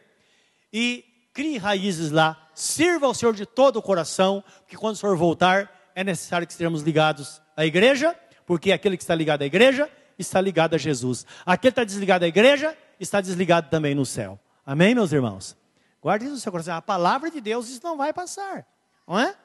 [0.73, 2.51] E crie raízes lá.
[2.55, 6.55] Sirva ao Senhor de todo o coração, porque quando o Senhor voltar, é necessário que
[6.55, 11.27] estejamos ligados à igreja, porque aquele que está ligado à igreja está ligado a Jesus.
[11.45, 14.41] Aquele que está desligado à igreja está desligado também no céu.
[14.65, 15.55] Amém, meus irmãos?
[16.01, 16.77] Guarde isso no seu coração.
[16.77, 18.67] A palavra de Deus, isso não vai passar.
[19.07, 19.37] Não é?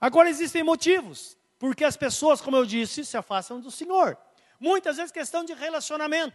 [0.00, 4.16] Agora existem motivos, porque as pessoas, como eu disse, se afastam do Senhor.
[4.58, 6.34] Muitas vezes questão de relacionamento.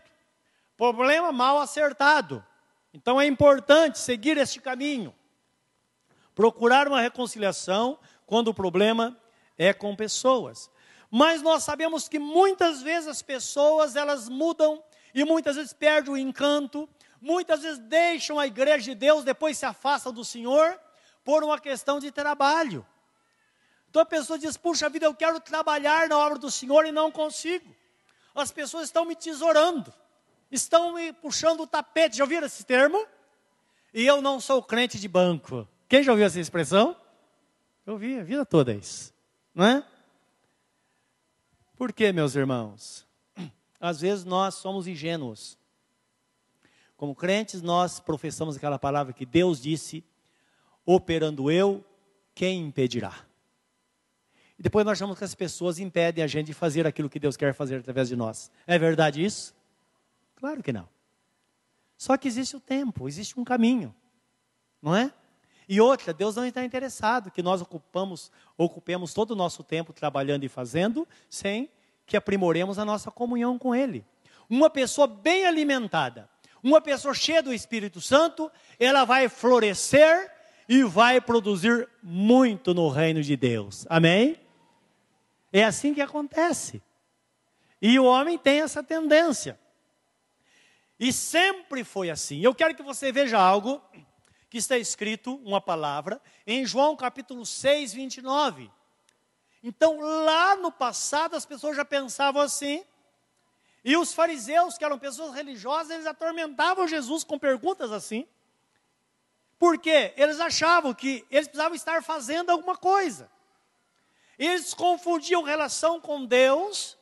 [0.78, 2.46] Problema mal acertado.
[2.94, 5.14] Então é importante seguir este caminho.
[6.36, 9.20] Procurar uma reconciliação quando o problema
[9.58, 10.70] é com pessoas.
[11.10, 16.18] Mas nós sabemos que muitas vezes as pessoas elas mudam e muitas vezes perdem o
[16.18, 16.88] encanto,
[17.20, 20.80] muitas vezes deixam a igreja de Deus, depois se afastam do Senhor
[21.24, 22.86] por uma questão de trabalho.
[23.96, 27.10] Então a pessoa diz: Puxa vida, eu quero trabalhar na obra do Senhor e não
[27.10, 27.74] consigo.
[28.36, 29.94] As pessoas estão me tesourando,
[30.52, 32.18] estão me puxando o tapete.
[32.18, 33.08] Já ouviram esse termo?
[33.94, 35.66] E eu não sou crente de banco.
[35.88, 36.94] Quem já ouviu essa expressão?
[37.86, 39.14] Eu ouvi a vida toda isso,
[39.54, 39.88] não é?
[41.78, 43.08] Por quê, meus irmãos?
[43.80, 45.58] Às vezes nós somos ingênuos.
[46.98, 50.04] Como crentes, nós professamos aquela palavra que Deus disse:
[50.86, 51.82] operando eu,
[52.34, 53.25] quem impedirá?
[54.58, 57.36] E depois nós achamos que as pessoas impedem a gente de fazer aquilo que Deus
[57.36, 58.50] quer fazer através de nós.
[58.66, 59.54] É verdade isso?
[60.36, 60.88] Claro que não.
[61.98, 63.94] Só que existe o tempo, existe um caminho,
[64.82, 65.12] não é?
[65.68, 70.44] E outra, Deus não está interessado que nós ocupamos, ocupemos todo o nosso tempo trabalhando
[70.44, 71.70] e fazendo, sem
[72.06, 74.06] que aprimoremos a nossa comunhão com Ele.
[74.48, 76.30] Uma pessoa bem alimentada,
[76.62, 80.32] uma pessoa cheia do Espírito Santo, ela vai florescer
[80.70, 83.86] e vai produzir muito no reino de Deus.
[83.90, 84.38] Amém?
[85.58, 86.84] É assim que acontece.
[87.82, 89.58] E o homem tem essa tendência.
[91.00, 92.42] E sempre foi assim.
[92.42, 93.82] Eu quero que você veja algo
[94.50, 98.70] que está escrito, uma palavra, em João capítulo 6, 29.
[99.64, 102.84] Então, lá no passado, as pessoas já pensavam assim.
[103.82, 108.28] E os fariseus, que eram pessoas religiosas, eles atormentavam Jesus com perguntas assim.
[109.58, 113.34] Porque eles achavam que eles precisavam estar fazendo alguma coisa.
[114.38, 116.98] Eles confundiam relação com Deus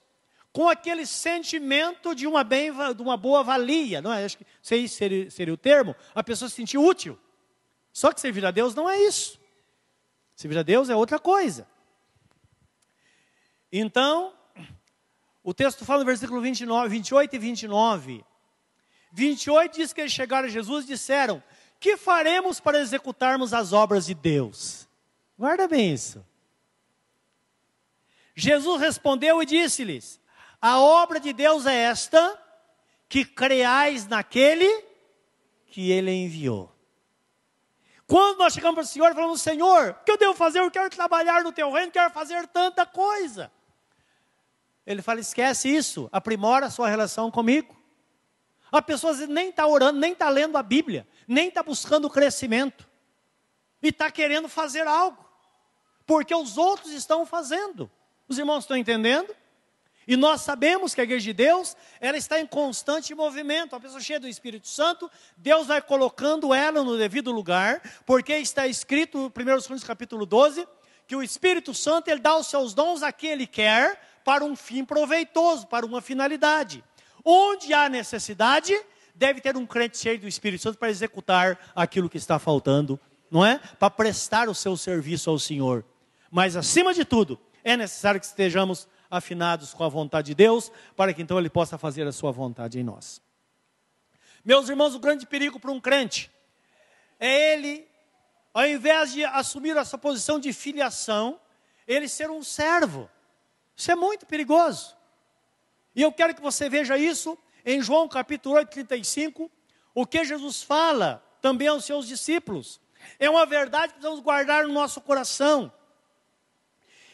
[0.54, 4.02] com aquele sentimento de uma, bem, de uma boa valia.
[4.02, 4.24] Não é?
[4.24, 5.96] Acho que sei seria, seria o termo.
[6.14, 7.20] A pessoa se sentir útil.
[7.92, 9.40] Só que servir a Deus não é isso.
[10.36, 11.68] Servir a Deus é outra coisa.
[13.72, 14.34] Então,
[15.44, 18.26] o texto fala no versículo 29, 28 e 29.
[19.12, 21.42] 28 diz que eles chegaram a Jesus e disseram:
[21.80, 24.88] Que faremos para executarmos as obras de Deus?
[25.38, 26.24] Guarda bem isso.
[28.36, 30.20] Jesus respondeu e disse-lhes:
[30.62, 32.40] A obra de Deus é esta,
[33.08, 34.68] que creais naquele
[35.68, 36.74] que ele enviou.
[38.06, 40.60] Quando nós chegamos para o Senhor e falamos, Senhor, o que eu devo fazer?
[40.60, 43.52] Eu quero trabalhar no teu reino, quero fazer tanta coisa.
[44.86, 47.76] Ele fala, esquece isso, aprimora a sua relação comigo.
[48.72, 52.90] A pessoa nem está orando, nem está lendo a Bíblia, nem está buscando crescimento.
[53.82, 55.24] E está querendo fazer algo.
[56.06, 57.90] Porque os outros estão fazendo.
[58.34, 59.30] Os irmãos estão entendendo?
[60.08, 63.76] E nós sabemos que a igreja de Deus, ela está em constante movimento.
[63.76, 68.66] A pessoa cheia do Espírito Santo, Deus vai colocando ela no devido lugar, porque está
[68.66, 70.68] escrito no 1 Coríntios capítulo 12,
[71.06, 74.56] que o Espírito Santo, ele dá os seus dons a quem ele quer, para um
[74.56, 76.84] fim proveitoso, para uma finalidade.
[77.24, 78.76] Onde há necessidade,
[79.14, 83.46] deve ter um crente cheio do Espírito Santo para executar aquilo que está faltando, não
[83.46, 83.60] é?
[83.78, 85.86] Para prestar o seu serviço ao Senhor.
[86.32, 91.14] Mas acima de tudo, é necessário que estejamos afinados com a vontade de Deus, para
[91.14, 93.22] que então Ele possa fazer a sua vontade em nós.
[94.44, 96.30] Meus irmãos, o grande perigo para um crente
[97.18, 97.88] é ele,
[98.54, 101.40] ao invés de assumir essa posição de filiação,
[101.88, 103.10] ele ser um servo.
[103.76, 104.98] Isso é muito perigoso.
[105.96, 109.50] E eu quero que você veja isso em João capítulo 8, 35,
[109.96, 112.82] o que Jesus fala também aos seus discípulos.
[113.18, 115.72] É uma verdade que precisamos guardar no nosso coração.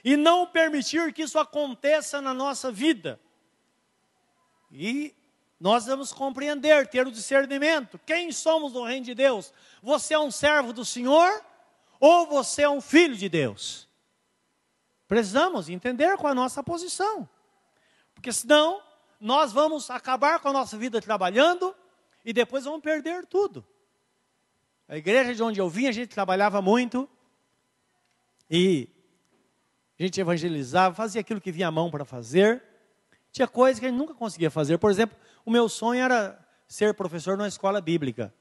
[0.03, 3.19] E não permitir que isso aconteça na nossa vida.
[4.71, 5.15] E
[5.59, 7.99] nós vamos compreender, ter o discernimento.
[8.05, 9.53] Quem somos no reino de Deus?
[9.81, 11.43] Você é um servo do Senhor
[11.99, 13.87] ou você é um filho de Deus?
[15.07, 17.27] Precisamos entender qual é a nossa posição.
[18.13, 18.81] Porque senão
[19.19, 21.75] nós vamos acabar com a nossa vida trabalhando
[22.23, 23.65] e depois vamos perder tudo.
[24.87, 27.09] A igreja de onde eu vim, a gente trabalhava muito
[28.49, 28.89] e
[29.99, 32.63] a gente evangelizava, fazia aquilo que vinha à mão para fazer.
[33.31, 34.77] Tinha coisas que a gente nunca conseguia fazer.
[34.77, 38.33] Por exemplo, o meu sonho era ser professor numa escola bíblica.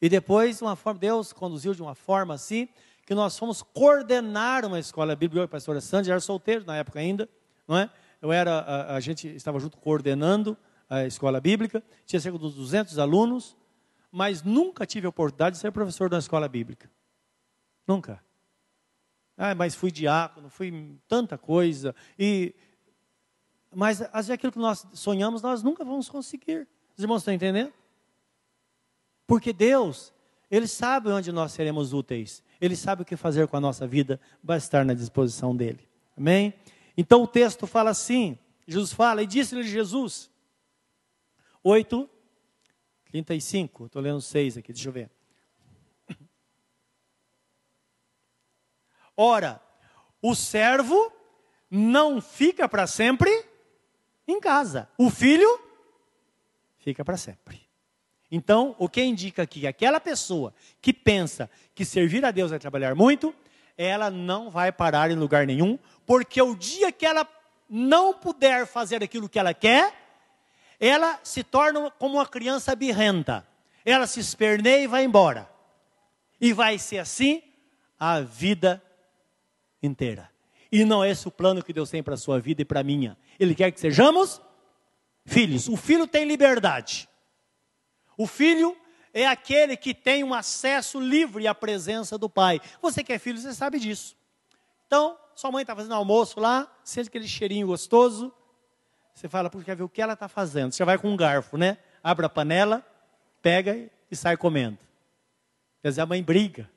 [0.00, 2.68] E depois, uma forma, Deus conduziu de uma forma assim,
[3.06, 5.38] que nós fomos coordenar uma escola bíblica.
[5.38, 7.28] Eu e a pastora Sandy, era solteiro na época ainda,
[7.66, 7.90] não é?
[8.20, 10.56] Eu era, a, a gente estava junto coordenando
[10.88, 13.56] a escola bíblica, tinha cerca de 200 alunos,
[14.12, 16.90] mas nunca tive a oportunidade de ser professor de uma escola bíblica.
[17.86, 18.22] Nunca.
[19.42, 21.94] Ah, mas fui diácono, fui tanta coisa.
[22.18, 22.54] E,
[23.74, 26.68] mas às vezes aquilo que nós sonhamos, nós nunca vamos conseguir.
[26.94, 27.72] Os irmãos estão entendendo?
[29.26, 30.12] Porque Deus,
[30.50, 32.42] Ele sabe onde nós seremos úteis.
[32.60, 35.88] Ele sabe o que fazer com a nossa vida, vai estar na disposição dEle.
[36.14, 36.52] Amém?
[36.94, 40.30] Então o texto fala assim, Jesus fala, e disse-lhe Jesus,
[41.64, 42.10] 8,
[43.06, 45.10] 35, estou lendo 6 aqui, deixa eu ver.
[49.22, 49.60] Ora,
[50.22, 51.12] o servo
[51.70, 53.30] não fica para sempre
[54.26, 55.60] em casa, o filho
[56.78, 57.68] fica para sempre.
[58.30, 59.66] Então, o que indica aqui?
[59.66, 63.34] Aquela pessoa que pensa que servir a Deus é trabalhar muito,
[63.76, 67.28] ela não vai parar em lugar nenhum, porque o dia que ela
[67.68, 69.92] não puder fazer aquilo que ela quer,
[70.80, 73.46] ela se torna como uma criança birrenta.
[73.84, 75.46] Ela se esperneia e vai embora.
[76.40, 77.42] E vai ser assim
[77.98, 78.82] a vida
[79.82, 80.30] inteira.
[80.72, 82.80] E não é esse o plano que Deus tem para a sua vida e para
[82.80, 83.16] a minha.
[83.38, 84.40] Ele quer que sejamos
[85.24, 85.68] filhos.
[85.68, 87.08] O filho tem liberdade.
[88.16, 88.76] O filho
[89.12, 92.60] é aquele que tem um acesso livre à presença do pai.
[92.80, 94.16] Você que é filho, você sabe disso.
[94.86, 98.32] Então, sua mãe está fazendo almoço lá, sente aquele cheirinho gostoso.
[99.14, 100.72] Você fala, porque quer ver o que ela está fazendo.
[100.72, 101.78] Você vai com um garfo, né?
[102.02, 102.84] Abre a panela,
[103.42, 104.78] pega e sai comendo.
[105.82, 106.70] Quer dizer, a mãe briga.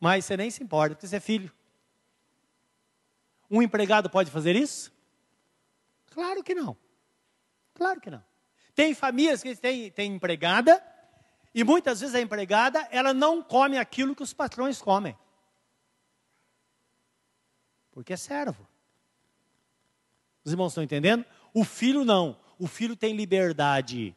[0.00, 1.52] Mas você nem se importa, porque você é filho.
[3.50, 4.92] Um empregado pode fazer isso?
[6.10, 6.76] Claro que não.
[7.74, 8.22] Claro que não.
[8.74, 10.82] Tem famílias que têm, têm empregada,
[11.54, 15.16] e muitas vezes a empregada, ela não come aquilo que os patrões comem.
[17.90, 18.66] Porque é servo.
[20.44, 21.24] Os irmãos estão entendendo?
[21.52, 22.38] O filho não.
[22.58, 24.16] O filho tem liberdade.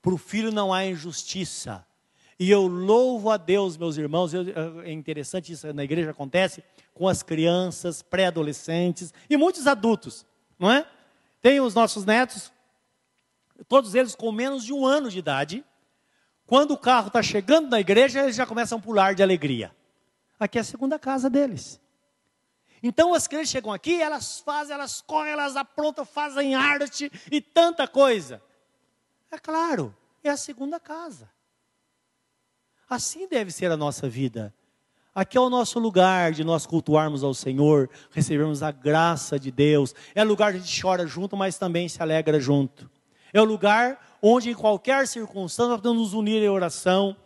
[0.00, 1.86] Para o filho não há injustiça.
[2.40, 7.22] E eu louvo a Deus, meus irmãos, é interessante isso na igreja acontece com as
[7.22, 10.24] crianças, pré-adolescentes e muitos adultos,
[10.58, 10.86] não é?
[11.42, 12.50] Tem os nossos netos,
[13.68, 15.62] todos eles com menos de um ano de idade.
[16.46, 19.76] Quando o carro está chegando na igreja, eles já começam a pular de alegria.
[20.38, 21.78] Aqui é a segunda casa deles.
[22.82, 27.86] Então as crianças chegam aqui, elas fazem, elas correm, elas aprontam, fazem arte e tanta
[27.86, 28.42] coisa.
[29.30, 31.28] É claro, é a segunda casa.
[32.90, 34.52] Assim deve ser a nossa vida.
[35.14, 39.94] Aqui é o nosso lugar de nós cultuarmos ao Senhor, recebermos a graça de Deus.
[40.12, 42.90] É lugar que a gente chora junto, mas também se alegra junto.
[43.32, 47.16] É o lugar onde, em qualquer circunstância, nós podemos nos unir em oração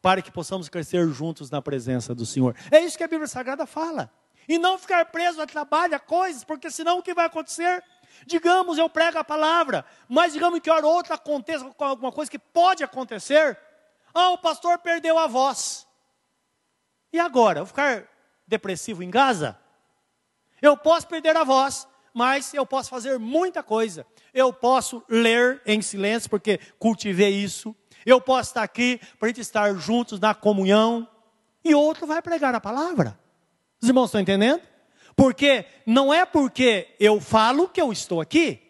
[0.00, 2.56] para que possamos crescer juntos na presença do Senhor.
[2.70, 4.10] É isso que a Bíblia Sagrada fala.
[4.48, 7.84] E não ficar preso a trabalho, a coisas, porque senão o que vai acontecer?
[8.26, 12.38] Digamos, eu prego a palavra, mas digamos que hora ou outra aconteça alguma coisa que
[12.38, 13.58] pode acontecer.
[14.14, 15.86] Ah, o pastor perdeu a voz.
[17.12, 17.60] E agora?
[17.60, 18.08] Eu vou ficar
[18.46, 19.58] depressivo em casa?
[20.60, 24.06] Eu posso perder a voz, mas eu posso fazer muita coisa.
[24.32, 27.74] Eu posso ler em silêncio, porque cultivei isso.
[28.04, 31.08] Eu posso estar aqui para a gente estar juntos na comunhão.
[31.64, 33.18] E outro vai pregar a palavra.
[33.80, 34.62] Os irmãos estão entendendo?
[35.16, 38.60] Porque não é porque eu falo que eu estou aqui.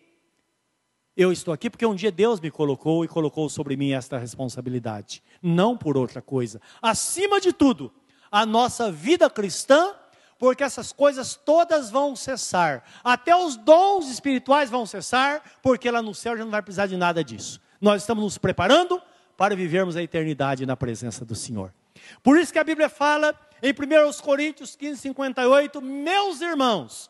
[1.17, 5.23] Eu estou aqui porque um dia Deus me colocou e colocou sobre mim esta responsabilidade.
[5.43, 6.61] Não por outra coisa.
[6.83, 7.93] Acima de tudo,
[8.31, 9.95] a nossa vida cristã
[10.41, 12.83] porque essas coisas todas vão cessar.
[13.05, 16.97] Até os dons espirituais vão cessar, porque lá no céu já não vai precisar de
[16.97, 17.61] nada disso.
[17.79, 19.01] Nós estamos nos preparando
[19.37, 21.75] para vivermos a eternidade na presença do Senhor.
[22.23, 27.10] Por isso que a Bíblia fala em 1 Coríntios 15, 58, meus irmãos,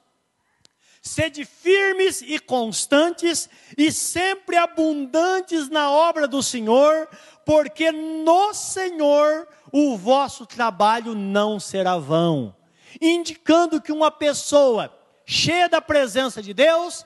[1.01, 7.09] sede firmes e constantes e sempre abundantes na obra do Senhor,
[7.45, 12.55] porque no Senhor o vosso trabalho não será vão.
[13.01, 14.93] indicando que uma pessoa
[15.25, 17.05] cheia da presença de Deus,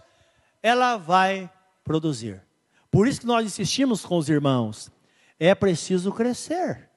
[0.63, 1.51] ela vai
[1.85, 2.43] produzir.
[2.91, 4.91] Por isso que nós insistimos com os irmãos,
[5.39, 6.89] é preciso crescer.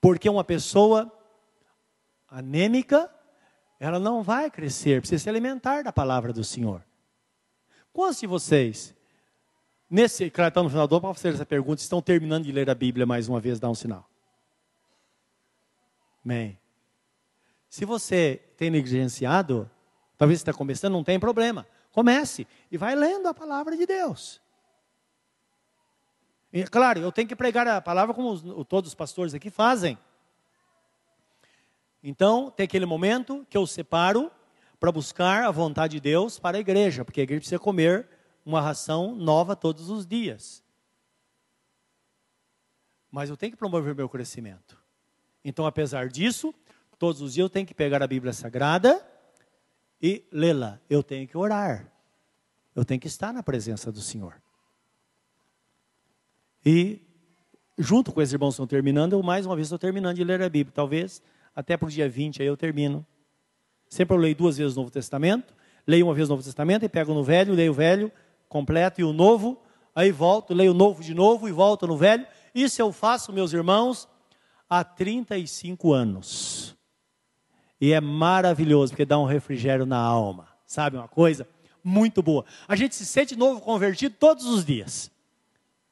[0.00, 1.12] Porque uma pessoa
[2.28, 3.08] anêmica,
[3.80, 6.84] ela não vai crescer, precisa se alimentar da palavra do Senhor.
[7.90, 8.94] Quantos de vocês,
[9.88, 12.74] nesse, claro, está no final do para fazer essa pergunta, estão terminando de ler a
[12.74, 14.06] Bíblia mais uma vez, dá um sinal.
[16.22, 16.58] Amém.
[17.70, 19.70] Se você tem negligenciado,
[20.18, 21.66] talvez você está começando, não tem problema.
[21.90, 24.42] Comece e vai lendo a palavra de Deus.
[26.52, 29.96] E, claro, eu tenho que pregar a palavra como os, todos os pastores aqui fazem.
[32.02, 34.30] Então, tem aquele momento que eu separo
[34.78, 38.08] para buscar a vontade de Deus para a igreja, porque a igreja precisa comer
[38.44, 40.62] uma ração nova todos os dias.
[43.10, 44.78] Mas eu tenho que promover meu crescimento.
[45.44, 46.54] Então, apesar disso,
[46.98, 49.06] todos os dias eu tenho que pegar a Bíblia Sagrada
[50.00, 50.80] e lê-la.
[50.88, 51.92] Eu tenho que orar.
[52.74, 54.40] Eu tenho que estar na presença do Senhor.
[56.64, 57.02] E,
[57.76, 60.40] junto com esses irmãos que estão terminando, eu mais uma vez estou terminando de ler
[60.40, 60.72] a Bíblia.
[60.74, 61.22] Talvez
[61.54, 63.06] até para o dia 20 aí eu termino.
[63.88, 65.54] Sempre eu leio duas vezes o Novo Testamento,
[65.86, 68.12] leio uma vez o Novo Testamento e pego no velho, leio o velho
[68.48, 69.62] completo e o novo,
[69.94, 72.26] aí volto, leio o novo de novo e volto no velho.
[72.54, 74.08] Isso eu faço, meus irmãos,
[74.68, 76.76] há 35 anos.
[77.80, 80.48] E é maravilhoso, porque dá um refrigério na alma.
[80.66, 81.48] Sabe uma coisa?
[81.82, 82.44] Muito boa.
[82.68, 85.10] A gente se sente novo convertido todos os dias.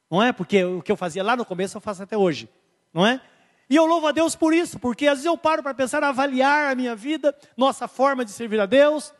[0.09, 0.31] Não é?
[0.31, 2.47] Porque o que eu fazia lá no começo eu faço até hoje.
[2.93, 3.21] Não é?
[3.69, 6.71] E eu louvo a Deus por isso, porque às vezes eu paro para pensar, avaliar
[6.71, 9.13] a minha vida, nossa forma de servir a Deus,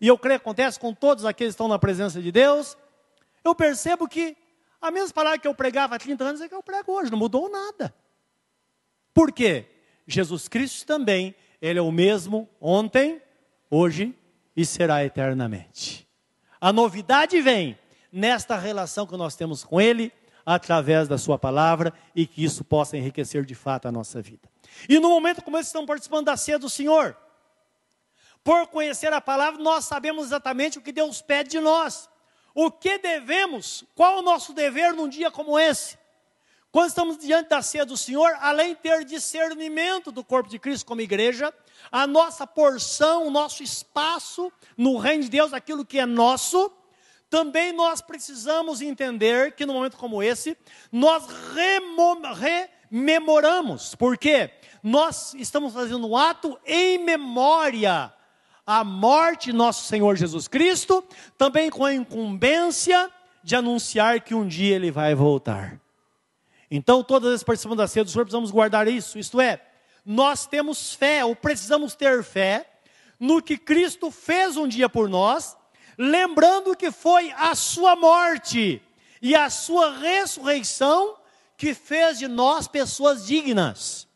[0.00, 2.76] e eu creio que acontece com todos aqueles que estão na presença de Deus.
[3.44, 4.36] Eu percebo que
[4.80, 7.18] a mesma palavra que eu pregava há 30 anos é que eu prego hoje, não
[7.18, 7.94] mudou nada.
[9.14, 9.66] Por quê?
[10.04, 13.22] Jesus Cristo também, Ele é o mesmo ontem,
[13.70, 14.12] hoje
[14.56, 16.08] e será eternamente.
[16.60, 17.78] A novidade vem
[18.10, 20.12] nesta relação que nós temos com Ele,
[20.44, 24.48] através da Sua palavra e que isso possa enriquecer de fato a nossa vida.
[24.88, 27.16] E no momento como esse, estamos participando da ceia do Senhor.
[28.44, 32.10] Por conhecer a palavra, nós sabemos exatamente o que Deus pede de nós.
[32.54, 35.96] O que devemos, qual o nosso dever num dia como esse?
[36.70, 40.86] Quando estamos diante da ceia do Senhor, além de ter discernimento do corpo de Cristo
[40.86, 41.52] como igreja,
[41.90, 46.72] a nossa porção, o nosso espaço no reino de Deus, aquilo que é nosso,
[47.32, 50.54] também nós precisamos entender que no momento como esse,
[50.92, 51.24] nós
[52.90, 54.50] rememoramos, porque
[54.82, 58.12] nós estamos fazendo um ato em memória
[58.66, 61.02] à morte de nosso Senhor Jesus Cristo,
[61.38, 63.10] também com a incumbência
[63.42, 65.80] de anunciar que um dia ele vai voltar.
[66.70, 69.58] Então, todas as participantes da ceia do Senhor precisamos guardar isso, isto é,
[70.04, 72.70] nós temos fé, ou precisamos ter fé,
[73.18, 75.56] no que Cristo fez um dia por nós,
[76.02, 78.82] lembrando que foi a sua morte
[79.20, 81.16] e a sua ressurreição
[81.56, 84.08] que fez de nós pessoas dignas.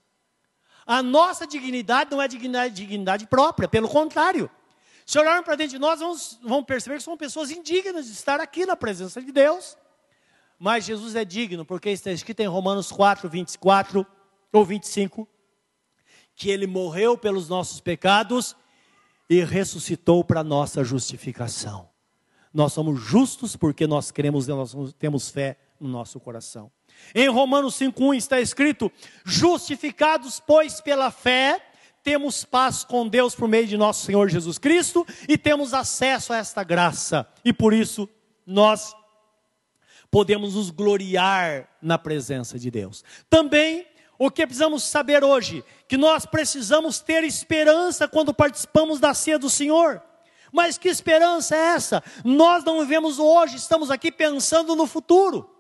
[0.85, 4.51] A nossa dignidade não é dignidade, dignidade própria, pelo contrário.
[5.05, 8.41] Se olharmos para dentro de nós, vamos, vamos perceber que somos pessoas indignas de estar
[8.41, 9.77] aqui na presença de Deus.
[10.59, 14.05] Mas Jesus é digno, porque está escrito em Romanos 4, 24
[14.53, 15.29] ou 25,
[16.35, 18.57] que ele morreu pelos nossos pecados
[19.29, 21.89] e ressuscitou para nossa justificação.
[22.53, 26.71] Nós somos justos porque nós cremos, nós temos fé no nosso coração.
[27.15, 28.91] Em Romanos 5:1 está escrito:
[29.25, 31.61] "Justificados, pois, pela fé,
[32.03, 36.37] temos paz com Deus por meio de nosso Senhor Jesus Cristo e temos acesso a
[36.37, 37.29] esta graça.
[37.45, 38.09] E por isso
[38.47, 38.95] nós
[40.09, 43.03] podemos nos gloriar na presença de Deus.
[43.29, 43.87] Também
[44.19, 45.65] o que precisamos saber hoje?
[45.87, 50.03] Que nós precisamos ter esperança quando participamos da ceia do Senhor.
[50.53, 52.03] Mas que esperança é essa?
[52.25, 55.51] Nós não vivemos hoje, estamos aqui pensando no futuro.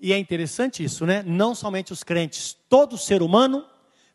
[0.00, 1.22] E é interessante isso, né?
[1.26, 3.66] Não somente os crentes, todo ser humano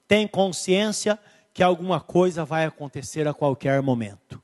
[0.08, 1.20] tem consciência
[1.54, 4.42] que alguma coisa vai acontecer a qualquer momento.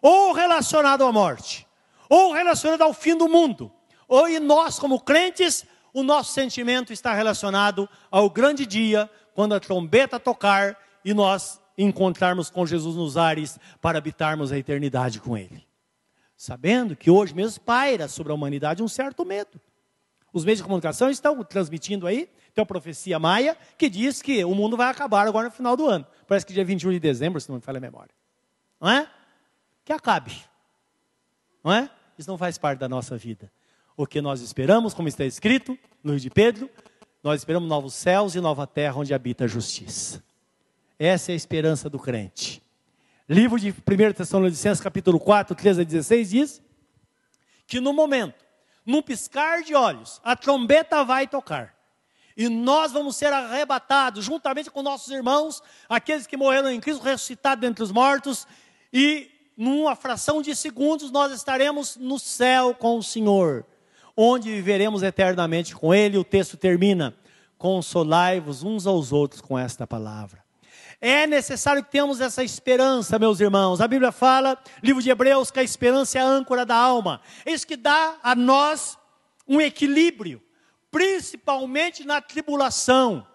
[0.00, 1.66] Ou relacionado à morte,
[2.08, 3.72] ou relacionado ao fim do mundo.
[4.08, 5.64] Ou e nós, como crentes,
[5.96, 12.50] o nosso sentimento está relacionado ao grande dia, quando a trombeta tocar e nós encontrarmos
[12.50, 15.66] com Jesus nos ares para habitarmos a eternidade com Ele.
[16.36, 19.58] Sabendo que hoje mesmo paira sobre a humanidade um certo medo.
[20.34, 24.54] Os meios de comunicação estão transmitindo aí, tem uma profecia maia que diz que o
[24.54, 26.06] mundo vai acabar agora no final do ano.
[26.26, 28.14] Parece que dia 21 de dezembro, se não me falha a memória.
[28.78, 29.10] Não é?
[29.82, 30.36] Que acabe.
[31.64, 31.88] Não é?
[32.18, 33.50] Isso não faz parte da nossa vida.
[33.96, 36.70] O que nós esperamos, como está escrito no livro de Pedro,
[37.22, 40.22] nós esperamos novos céus e nova terra onde habita a justiça.
[40.98, 42.62] Essa é a esperança do crente.
[43.28, 46.62] Livro de 1 Tessalonicenses, capítulo 4, 13 a 16, diz
[47.66, 48.44] que no momento,
[48.84, 51.74] num piscar de olhos, a trombeta vai tocar.
[52.36, 57.66] E nós vamos ser arrebatados, juntamente com nossos irmãos, aqueles que morreram em Cristo, ressuscitados
[57.66, 58.46] entre os mortos,
[58.92, 63.64] e numa fração de segundos nós estaremos no céu com o Senhor,
[64.16, 66.16] onde viveremos eternamente com Ele.
[66.16, 67.14] O texto termina:
[67.58, 70.44] Consolai-vos uns aos outros com esta palavra.
[71.00, 73.80] É necessário que tenhamos essa esperança, meus irmãos.
[73.80, 77.20] A Bíblia fala, livro de Hebreus, que a esperança é a âncora da alma.
[77.44, 78.96] É isso que dá a nós
[79.46, 80.42] um equilíbrio,
[80.90, 83.26] principalmente na tribulação.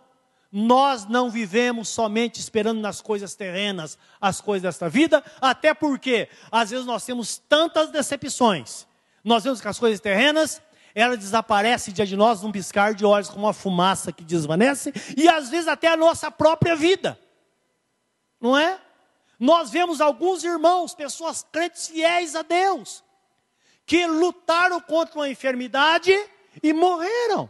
[0.51, 6.71] Nós não vivemos somente esperando nas coisas terrenas, as coisas desta vida, até porque às
[6.71, 8.87] vezes nós temos tantas decepções.
[9.23, 10.61] Nós vemos que as coisas terrenas
[10.93, 15.27] ela desaparece diante de nós num piscar de olhos, como uma fumaça que desvanece, e
[15.27, 17.17] às vezes até a nossa própria vida
[18.41, 18.81] não é?
[19.39, 23.03] Nós vemos alguns irmãos, pessoas crentes fiéis a Deus,
[23.85, 26.11] que lutaram contra uma enfermidade
[26.61, 27.49] e morreram.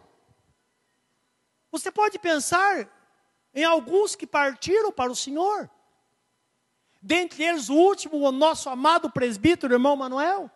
[1.72, 2.90] Você pode pensar
[3.54, 5.70] em alguns que partiram para o Senhor.
[7.02, 10.52] Dentre eles, o último, o nosso amado presbítero, irmão Manuel,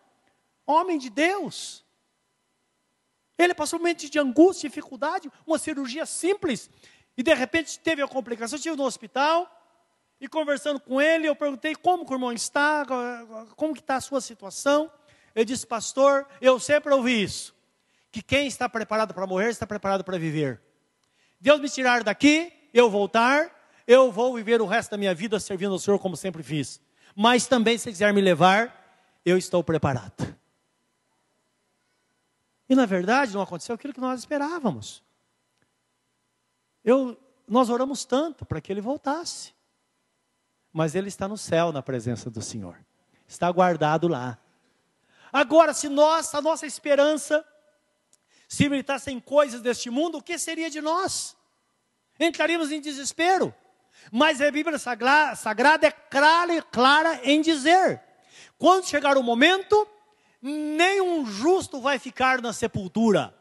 [0.66, 1.85] homem de Deus.
[3.38, 6.70] Ele passou um momento de angústia, dificuldade, uma cirurgia simples,
[7.18, 9.52] e de repente teve a complicação, estive no hospital,
[10.20, 12.86] e conversando com ele, eu perguntei como o irmão está,
[13.56, 14.90] como que está a sua situação.
[15.36, 17.54] Ele disse, pastor, eu sempre ouvi isso,
[18.12, 20.62] que quem está preparado para morrer, está preparado para viver.
[21.40, 23.52] Deus me tirar daqui, eu voltar,
[23.86, 26.80] eu vou viver o resto da minha vida servindo ao Senhor como sempre fiz.
[27.14, 28.74] Mas também, se quiser me levar,
[29.26, 30.36] eu estou preparado.
[32.68, 35.04] E na verdade não aconteceu aquilo que nós esperávamos.
[36.84, 39.56] Eu, nós oramos tanto para que ele voltasse
[40.76, 42.78] mas ele está no céu na presença do Senhor.
[43.26, 44.38] Está guardado lá.
[45.32, 47.46] Agora, se nós, a nossa esperança
[48.46, 51.34] se militasse em coisas deste mundo, o que seria de nós?
[52.20, 53.56] Entraríamos em desespero.
[54.12, 58.04] Mas a Bíblia Sagrada é clara, clara em dizer:
[58.58, 59.88] quando chegar o momento,
[60.52, 63.34] nenhum justo vai ficar na sepultura,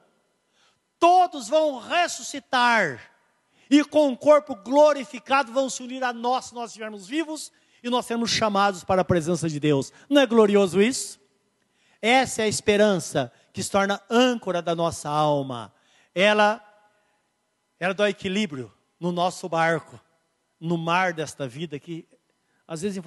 [0.99, 2.99] todos vão ressuscitar
[3.71, 7.53] e com o corpo glorificado vão se unir a nós se nós estivermos vivos
[7.83, 9.93] e nós seremos chamados para a presença de Deus.
[10.09, 11.21] Não é glorioso isso?
[12.01, 15.73] Essa é a esperança que se torna âncora da nossa alma.
[16.15, 16.63] Ela,
[17.79, 20.01] ela dá equilíbrio no nosso barco,
[20.59, 22.09] no mar desta vida que
[22.67, 23.03] às vezes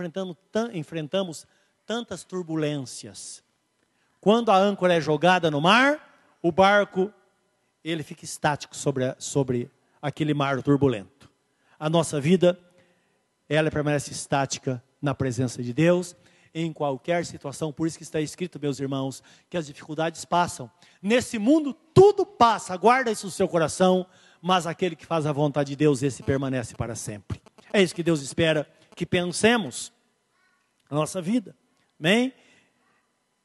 [0.74, 1.48] enfrentamos
[1.86, 3.44] tantas turbulências.
[4.20, 7.12] Quando a âncora é jogada no mar, o barco
[7.84, 11.30] ele fica estático sobre, a, sobre aquele mar turbulento.
[11.80, 12.60] A nossa vida,
[13.48, 16.16] ela permanece estática na presença de Deus,
[16.54, 17.72] em qualquer situação.
[17.72, 20.70] Por isso que está escrito, meus irmãos, que as dificuldades passam.
[21.02, 24.06] Nesse mundo tudo passa, guarda isso no seu coração,
[24.42, 27.42] mas aquele que faz a vontade de Deus, esse permanece para sempre.
[27.72, 29.94] É isso que Deus espera que pensemos
[30.90, 31.56] na nossa vida.
[32.00, 32.34] Amém?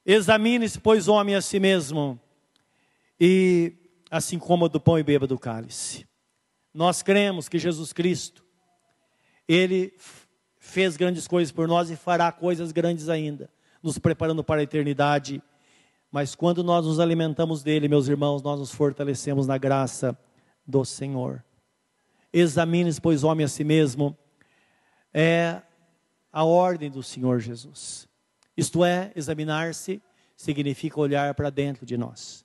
[0.04, 2.20] Examine-se, pois, homem a si mesmo,
[3.20, 3.74] e
[4.10, 6.06] assim como do pão e beba do cálice.
[6.74, 8.44] Nós cremos que Jesus Cristo,
[9.46, 9.94] Ele
[10.58, 13.50] fez grandes coisas por nós e fará coisas grandes ainda,
[13.82, 15.42] nos preparando para a eternidade.
[16.10, 20.18] Mas quando nós nos alimentamos dele, meus irmãos, nós nos fortalecemos na graça
[20.66, 21.44] do Senhor.
[22.32, 24.16] Examine-se, pois, homem a si mesmo,
[25.12, 25.62] é
[26.32, 28.08] a ordem do Senhor Jesus.
[28.56, 30.02] Isto é, examinar-se
[30.36, 32.44] significa olhar para dentro de nós.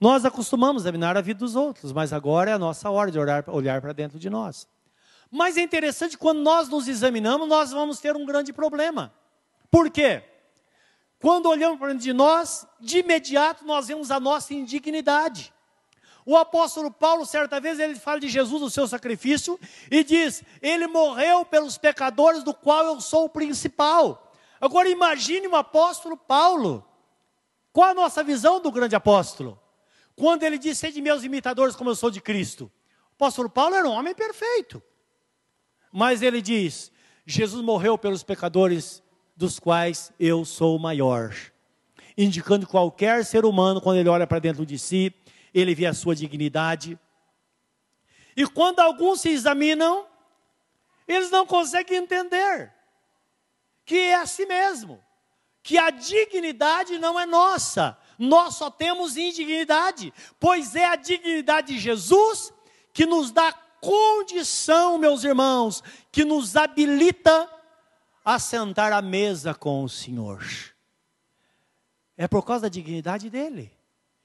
[0.00, 3.18] Nós acostumamos a examinar a vida dos outros, mas agora é a nossa hora de
[3.18, 4.66] olhar, olhar para dentro de nós.
[5.30, 9.12] Mas é interessante, quando nós nos examinamos, nós vamos ter um grande problema.
[9.70, 10.22] Por quê?
[11.20, 15.52] Quando olhamos para dentro de nós, de imediato nós vemos a nossa indignidade.
[16.24, 19.58] O apóstolo Paulo, certa vez, ele fala de Jesus, o seu sacrifício,
[19.90, 24.29] e diz: Ele morreu pelos pecadores, do qual eu sou o principal.
[24.60, 26.86] Agora imagine o apóstolo Paulo.
[27.72, 29.58] Qual a nossa visão do grande apóstolo?
[30.14, 32.70] Quando ele disse, sede meus imitadores como eu sou de Cristo.
[33.12, 34.82] O apóstolo Paulo era um homem perfeito.
[35.90, 36.92] Mas ele diz,
[37.24, 39.02] Jesus morreu pelos pecadores
[39.34, 41.34] dos quais eu sou o maior.
[42.18, 45.14] Indicando que qualquer ser humano, quando ele olha para dentro de si,
[45.54, 46.98] ele vê a sua dignidade.
[48.36, 50.06] E quando alguns se examinam,
[51.08, 52.72] eles não conseguem entender
[53.90, 55.00] que é a si mesmo,
[55.64, 61.80] que a dignidade não é nossa, nós só temos indignidade, pois é a dignidade de
[61.80, 62.52] Jesus
[62.92, 65.82] que nos dá condição, meus irmãos,
[66.12, 67.50] que nos habilita
[68.24, 70.40] a sentar à mesa com o Senhor.
[72.16, 73.72] É por causa da dignidade dele.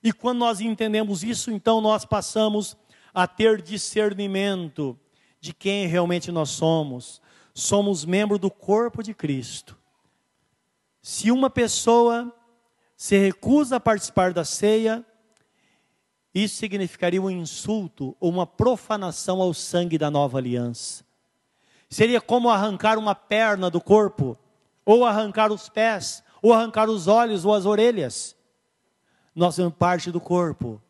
[0.03, 2.77] E quando nós entendemos isso, então nós passamos
[3.11, 4.95] a ter discernimento
[5.41, 7.19] de quem realmente nós somos.
[7.57, 9.77] Somos membro do corpo de Cristo.
[11.01, 12.35] Se uma pessoa
[12.97, 15.05] se recusa a participar da ceia,
[16.33, 21.05] isso significaria um insulto ou uma profanação ao sangue da nova aliança.
[21.89, 24.37] Seria como arrancar uma perna do corpo,
[24.83, 28.35] ou arrancar os pés, ou arrancar os olhos ou as orelhas.
[29.33, 30.81] Nós somos parte do corpo.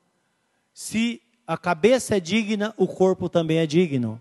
[0.74, 4.20] Se a cabeça é digna, o corpo também é digno.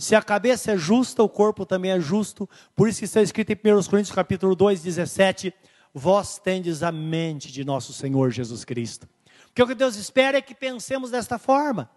[0.00, 2.48] Se a cabeça é justa, o corpo também é justo.
[2.76, 5.52] Por isso que está escrito em 1 Coríntios capítulo 2, 17,
[5.92, 9.08] vós tendes a mente de nosso Senhor Jesus Cristo.
[9.46, 11.90] Porque o que Deus espera é que pensemos desta forma,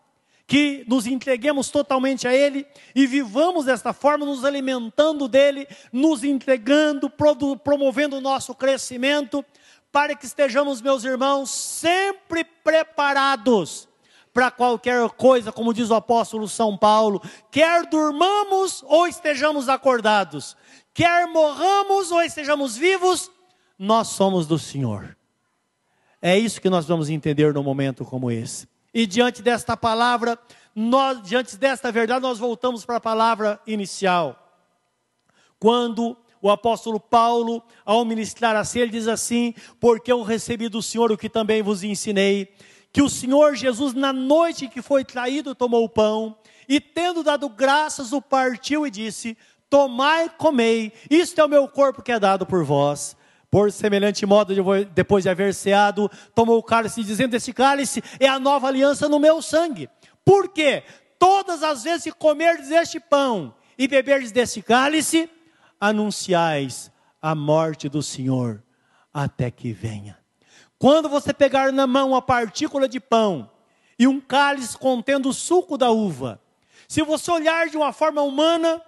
[0.47, 7.07] que nos entreguemos totalmente a Ele e vivamos desta forma, nos alimentando dEle, nos entregando,
[7.63, 9.45] promovendo o nosso crescimento,
[9.91, 13.90] para que estejamos, meus irmãos, sempre preparados
[14.33, 17.21] para qualquer coisa, como diz o apóstolo São Paulo,
[17.51, 20.55] quer durmamos ou estejamos acordados,
[20.93, 23.29] quer morramos ou estejamos vivos,
[23.77, 25.17] nós somos do Senhor.
[26.21, 28.67] É isso que nós vamos entender num momento como esse.
[28.93, 30.37] E diante desta palavra,
[30.75, 34.37] nós, diante desta verdade, nós voltamos para a palavra inicial.
[35.59, 40.81] Quando o apóstolo Paulo, ao ministrar a ceia, ele diz assim: Porque eu recebi do
[40.81, 42.53] Senhor o que também vos ensinei,
[42.91, 46.37] que o Senhor Jesus, na noite que foi traído, tomou o pão,
[46.67, 49.37] e tendo dado graças, o partiu e disse:
[49.69, 53.15] Tomai, comei, isto é o meu corpo que é dado por vós.
[53.49, 54.53] Por semelhante modo,
[54.93, 59.19] depois de haver ceado, tomou o cálice, dizendo: Este cálice é a nova aliança no
[59.19, 59.89] meu sangue.
[60.23, 60.83] Por quê?
[61.19, 65.29] Todas as vezes que comerdes este pão e beberdes deste cálice,
[65.79, 68.63] anunciais a morte do Senhor
[69.13, 70.20] até que venha.
[70.81, 73.47] Quando você pegar na mão uma partícula de pão
[73.99, 76.41] e um cálice contendo o suco da uva,
[76.87, 78.81] se você olhar de uma forma humana,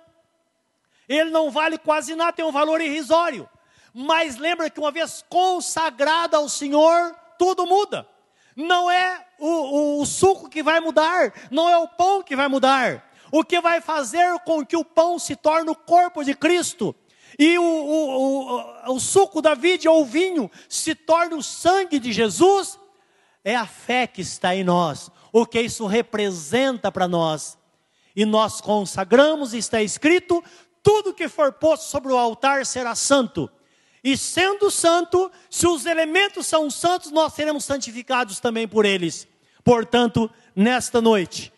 [1.07, 3.47] ele não vale quase nada, tem um valor irrisório.
[3.93, 8.07] Mas lembra que uma vez consagrada ao Senhor, tudo muda.
[8.55, 12.47] Não é o, o, o, suco que vai mudar, não é o pão que vai
[12.47, 13.07] mudar.
[13.31, 16.95] O que vai fazer com que o pão se torne o corpo de Cristo
[17.37, 22.11] e o, o, o suco da vide ou o vinho se torne o sangue de
[22.11, 22.79] Jesus,
[23.43, 27.57] é a fé que está em nós, o que isso representa para nós.
[28.15, 30.43] E nós consagramos, está escrito:
[30.81, 33.49] tudo que for posto sobre o altar será santo.
[34.03, 39.27] E sendo santo, se os elementos são santos, nós seremos santificados também por eles.
[39.63, 41.53] Portanto, nesta noite,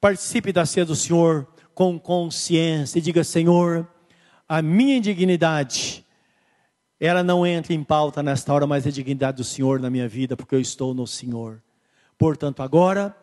[0.00, 3.86] participe da ceia do Senhor com consciência e diga: Senhor,
[4.50, 6.04] a minha indignidade,
[6.98, 10.36] ela não entra em pauta nesta hora, mas a dignidade do Senhor na minha vida,
[10.36, 11.62] porque eu estou no Senhor.
[12.18, 13.16] Portanto, agora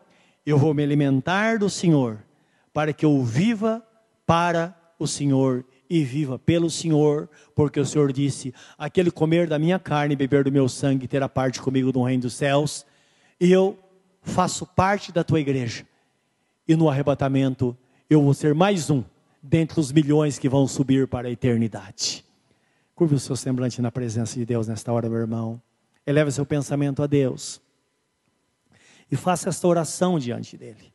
[0.46, 2.24] eu vou me alimentar do Senhor,
[2.72, 3.86] para que eu viva
[4.24, 9.78] para o Senhor e viva pelo Senhor, porque o Senhor disse: aquele comer da minha
[9.78, 12.86] carne e beber do meu sangue terá parte comigo no reino dos céus,
[13.38, 13.78] e eu
[14.22, 15.86] faço parte da tua igreja,
[16.66, 17.76] e no arrebatamento
[18.08, 19.04] eu vou ser mais um
[19.42, 22.24] dentre os milhões que vão subir para a eternidade.
[22.94, 25.62] Curve o seu semblante na presença de Deus nesta hora, meu irmão.
[26.06, 27.60] Eleve seu pensamento a Deus.
[29.10, 30.92] E faça esta oração diante dele.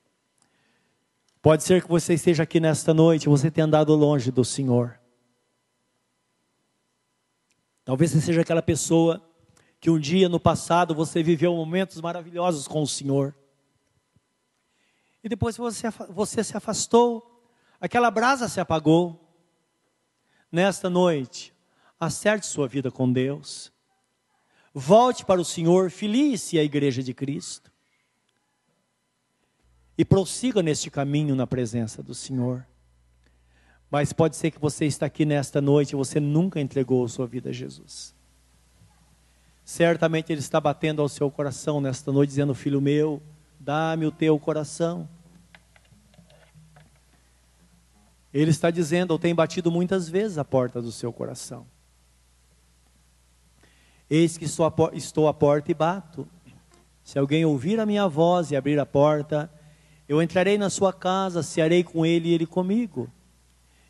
[1.41, 4.99] Pode ser que você esteja aqui nesta noite, você tenha andado longe do Senhor.
[7.83, 9.21] Talvez você seja aquela pessoa
[9.79, 13.35] que um dia no passado você viveu momentos maravilhosos com o Senhor.
[15.21, 17.32] E depois você, você se afastou,
[17.83, 19.19] aquela brasa se apagou.
[20.49, 21.53] Nesta noite,
[21.99, 23.73] acerte sua vida com Deus.
[24.73, 27.69] Volte para o Senhor, filie-se à igreja de Cristo
[29.97, 32.65] e prossiga neste caminho na presença do Senhor.
[33.91, 37.49] Mas pode ser que você está aqui nesta noite e você nunca entregou sua vida
[37.49, 38.15] a Jesus.
[39.65, 43.21] Certamente Ele está batendo ao seu coração nesta noite, dizendo: Filho meu,
[43.59, 45.07] dá-me o teu coração.
[48.33, 51.67] Ele está dizendo: Eu tenho batido muitas vezes a porta do seu coração.
[54.09, 56.27] Eis que estou à porta e bato.
[57.03, 59.51] Se alguém ouvir a minha voz e abrir a porta,
[60.07, 63.09] eu entrarei na sua casa, cearei com ele e ele comigo.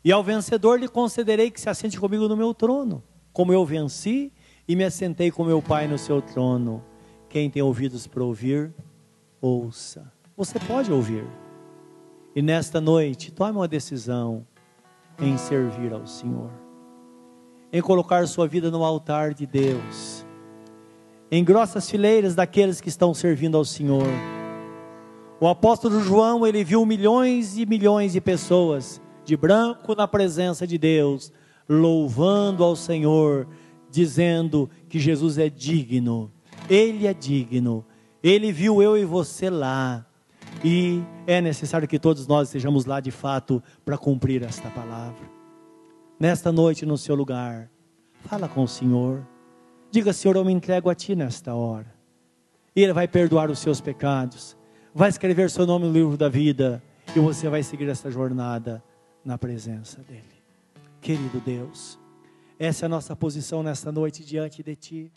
[0.04, 4.32] E ao vencedor lhe concederei que se assente comigo no meu trono, como eu venci
[4.66, 6.84] e me assentei com meu Pai no seu trono.
[7.28, 8.72] Quem tem ouvidos para ouvir,
[9.40, 10.12] ouça.
[10.36, 11.24] Você pode ouvir.
[12.36, 14.44] E nesta noite, tome uma decisão
[15.20, 16.50] em servir ao Senhor,
[17.72, 20.26] em colocar sua vida no altar de Deus,
[21.30, 24.08] em grossas fileiras daqueles que estão servindo ao Senhor.
[25.40, 30.76] O apóstolo João, ele viu milhões e milhões de pessoas de branco na presença de
[30.76, 31.32] Deus,
[31.68, 33.46] louvando ao Senhor,
[33.88, 36.32] dizendo que Jesus é digno,
[36.68, 37.84] Ele é digno.
[38.22, 40.04] Ele viu eu e você lá.
[40.64, 45.30] E é necessário que todos nós estejamos lá de fato para cumprir esta palavra.
[46.18, 47.70] Nesta noite, no seu lugar,
[48.20, 49.26] fala com o Senhor.
[49.90, 51.94] Diga, Senhor, eu me entrego a Ti nesta hora.
[52.74, 54.56] E Ele vai perdoar os seus pecados,
[54.94, 56.82] vai escrever seu nome no livro da vida,
[57.14, 58.82] e você vai seguir esta jornada
[59.24, 60.22] na presença dEle.
[61.00, 61.98] Querido Deus,
[62.58, 65.12] essa é a nossa posição nesta noite diante de Ti.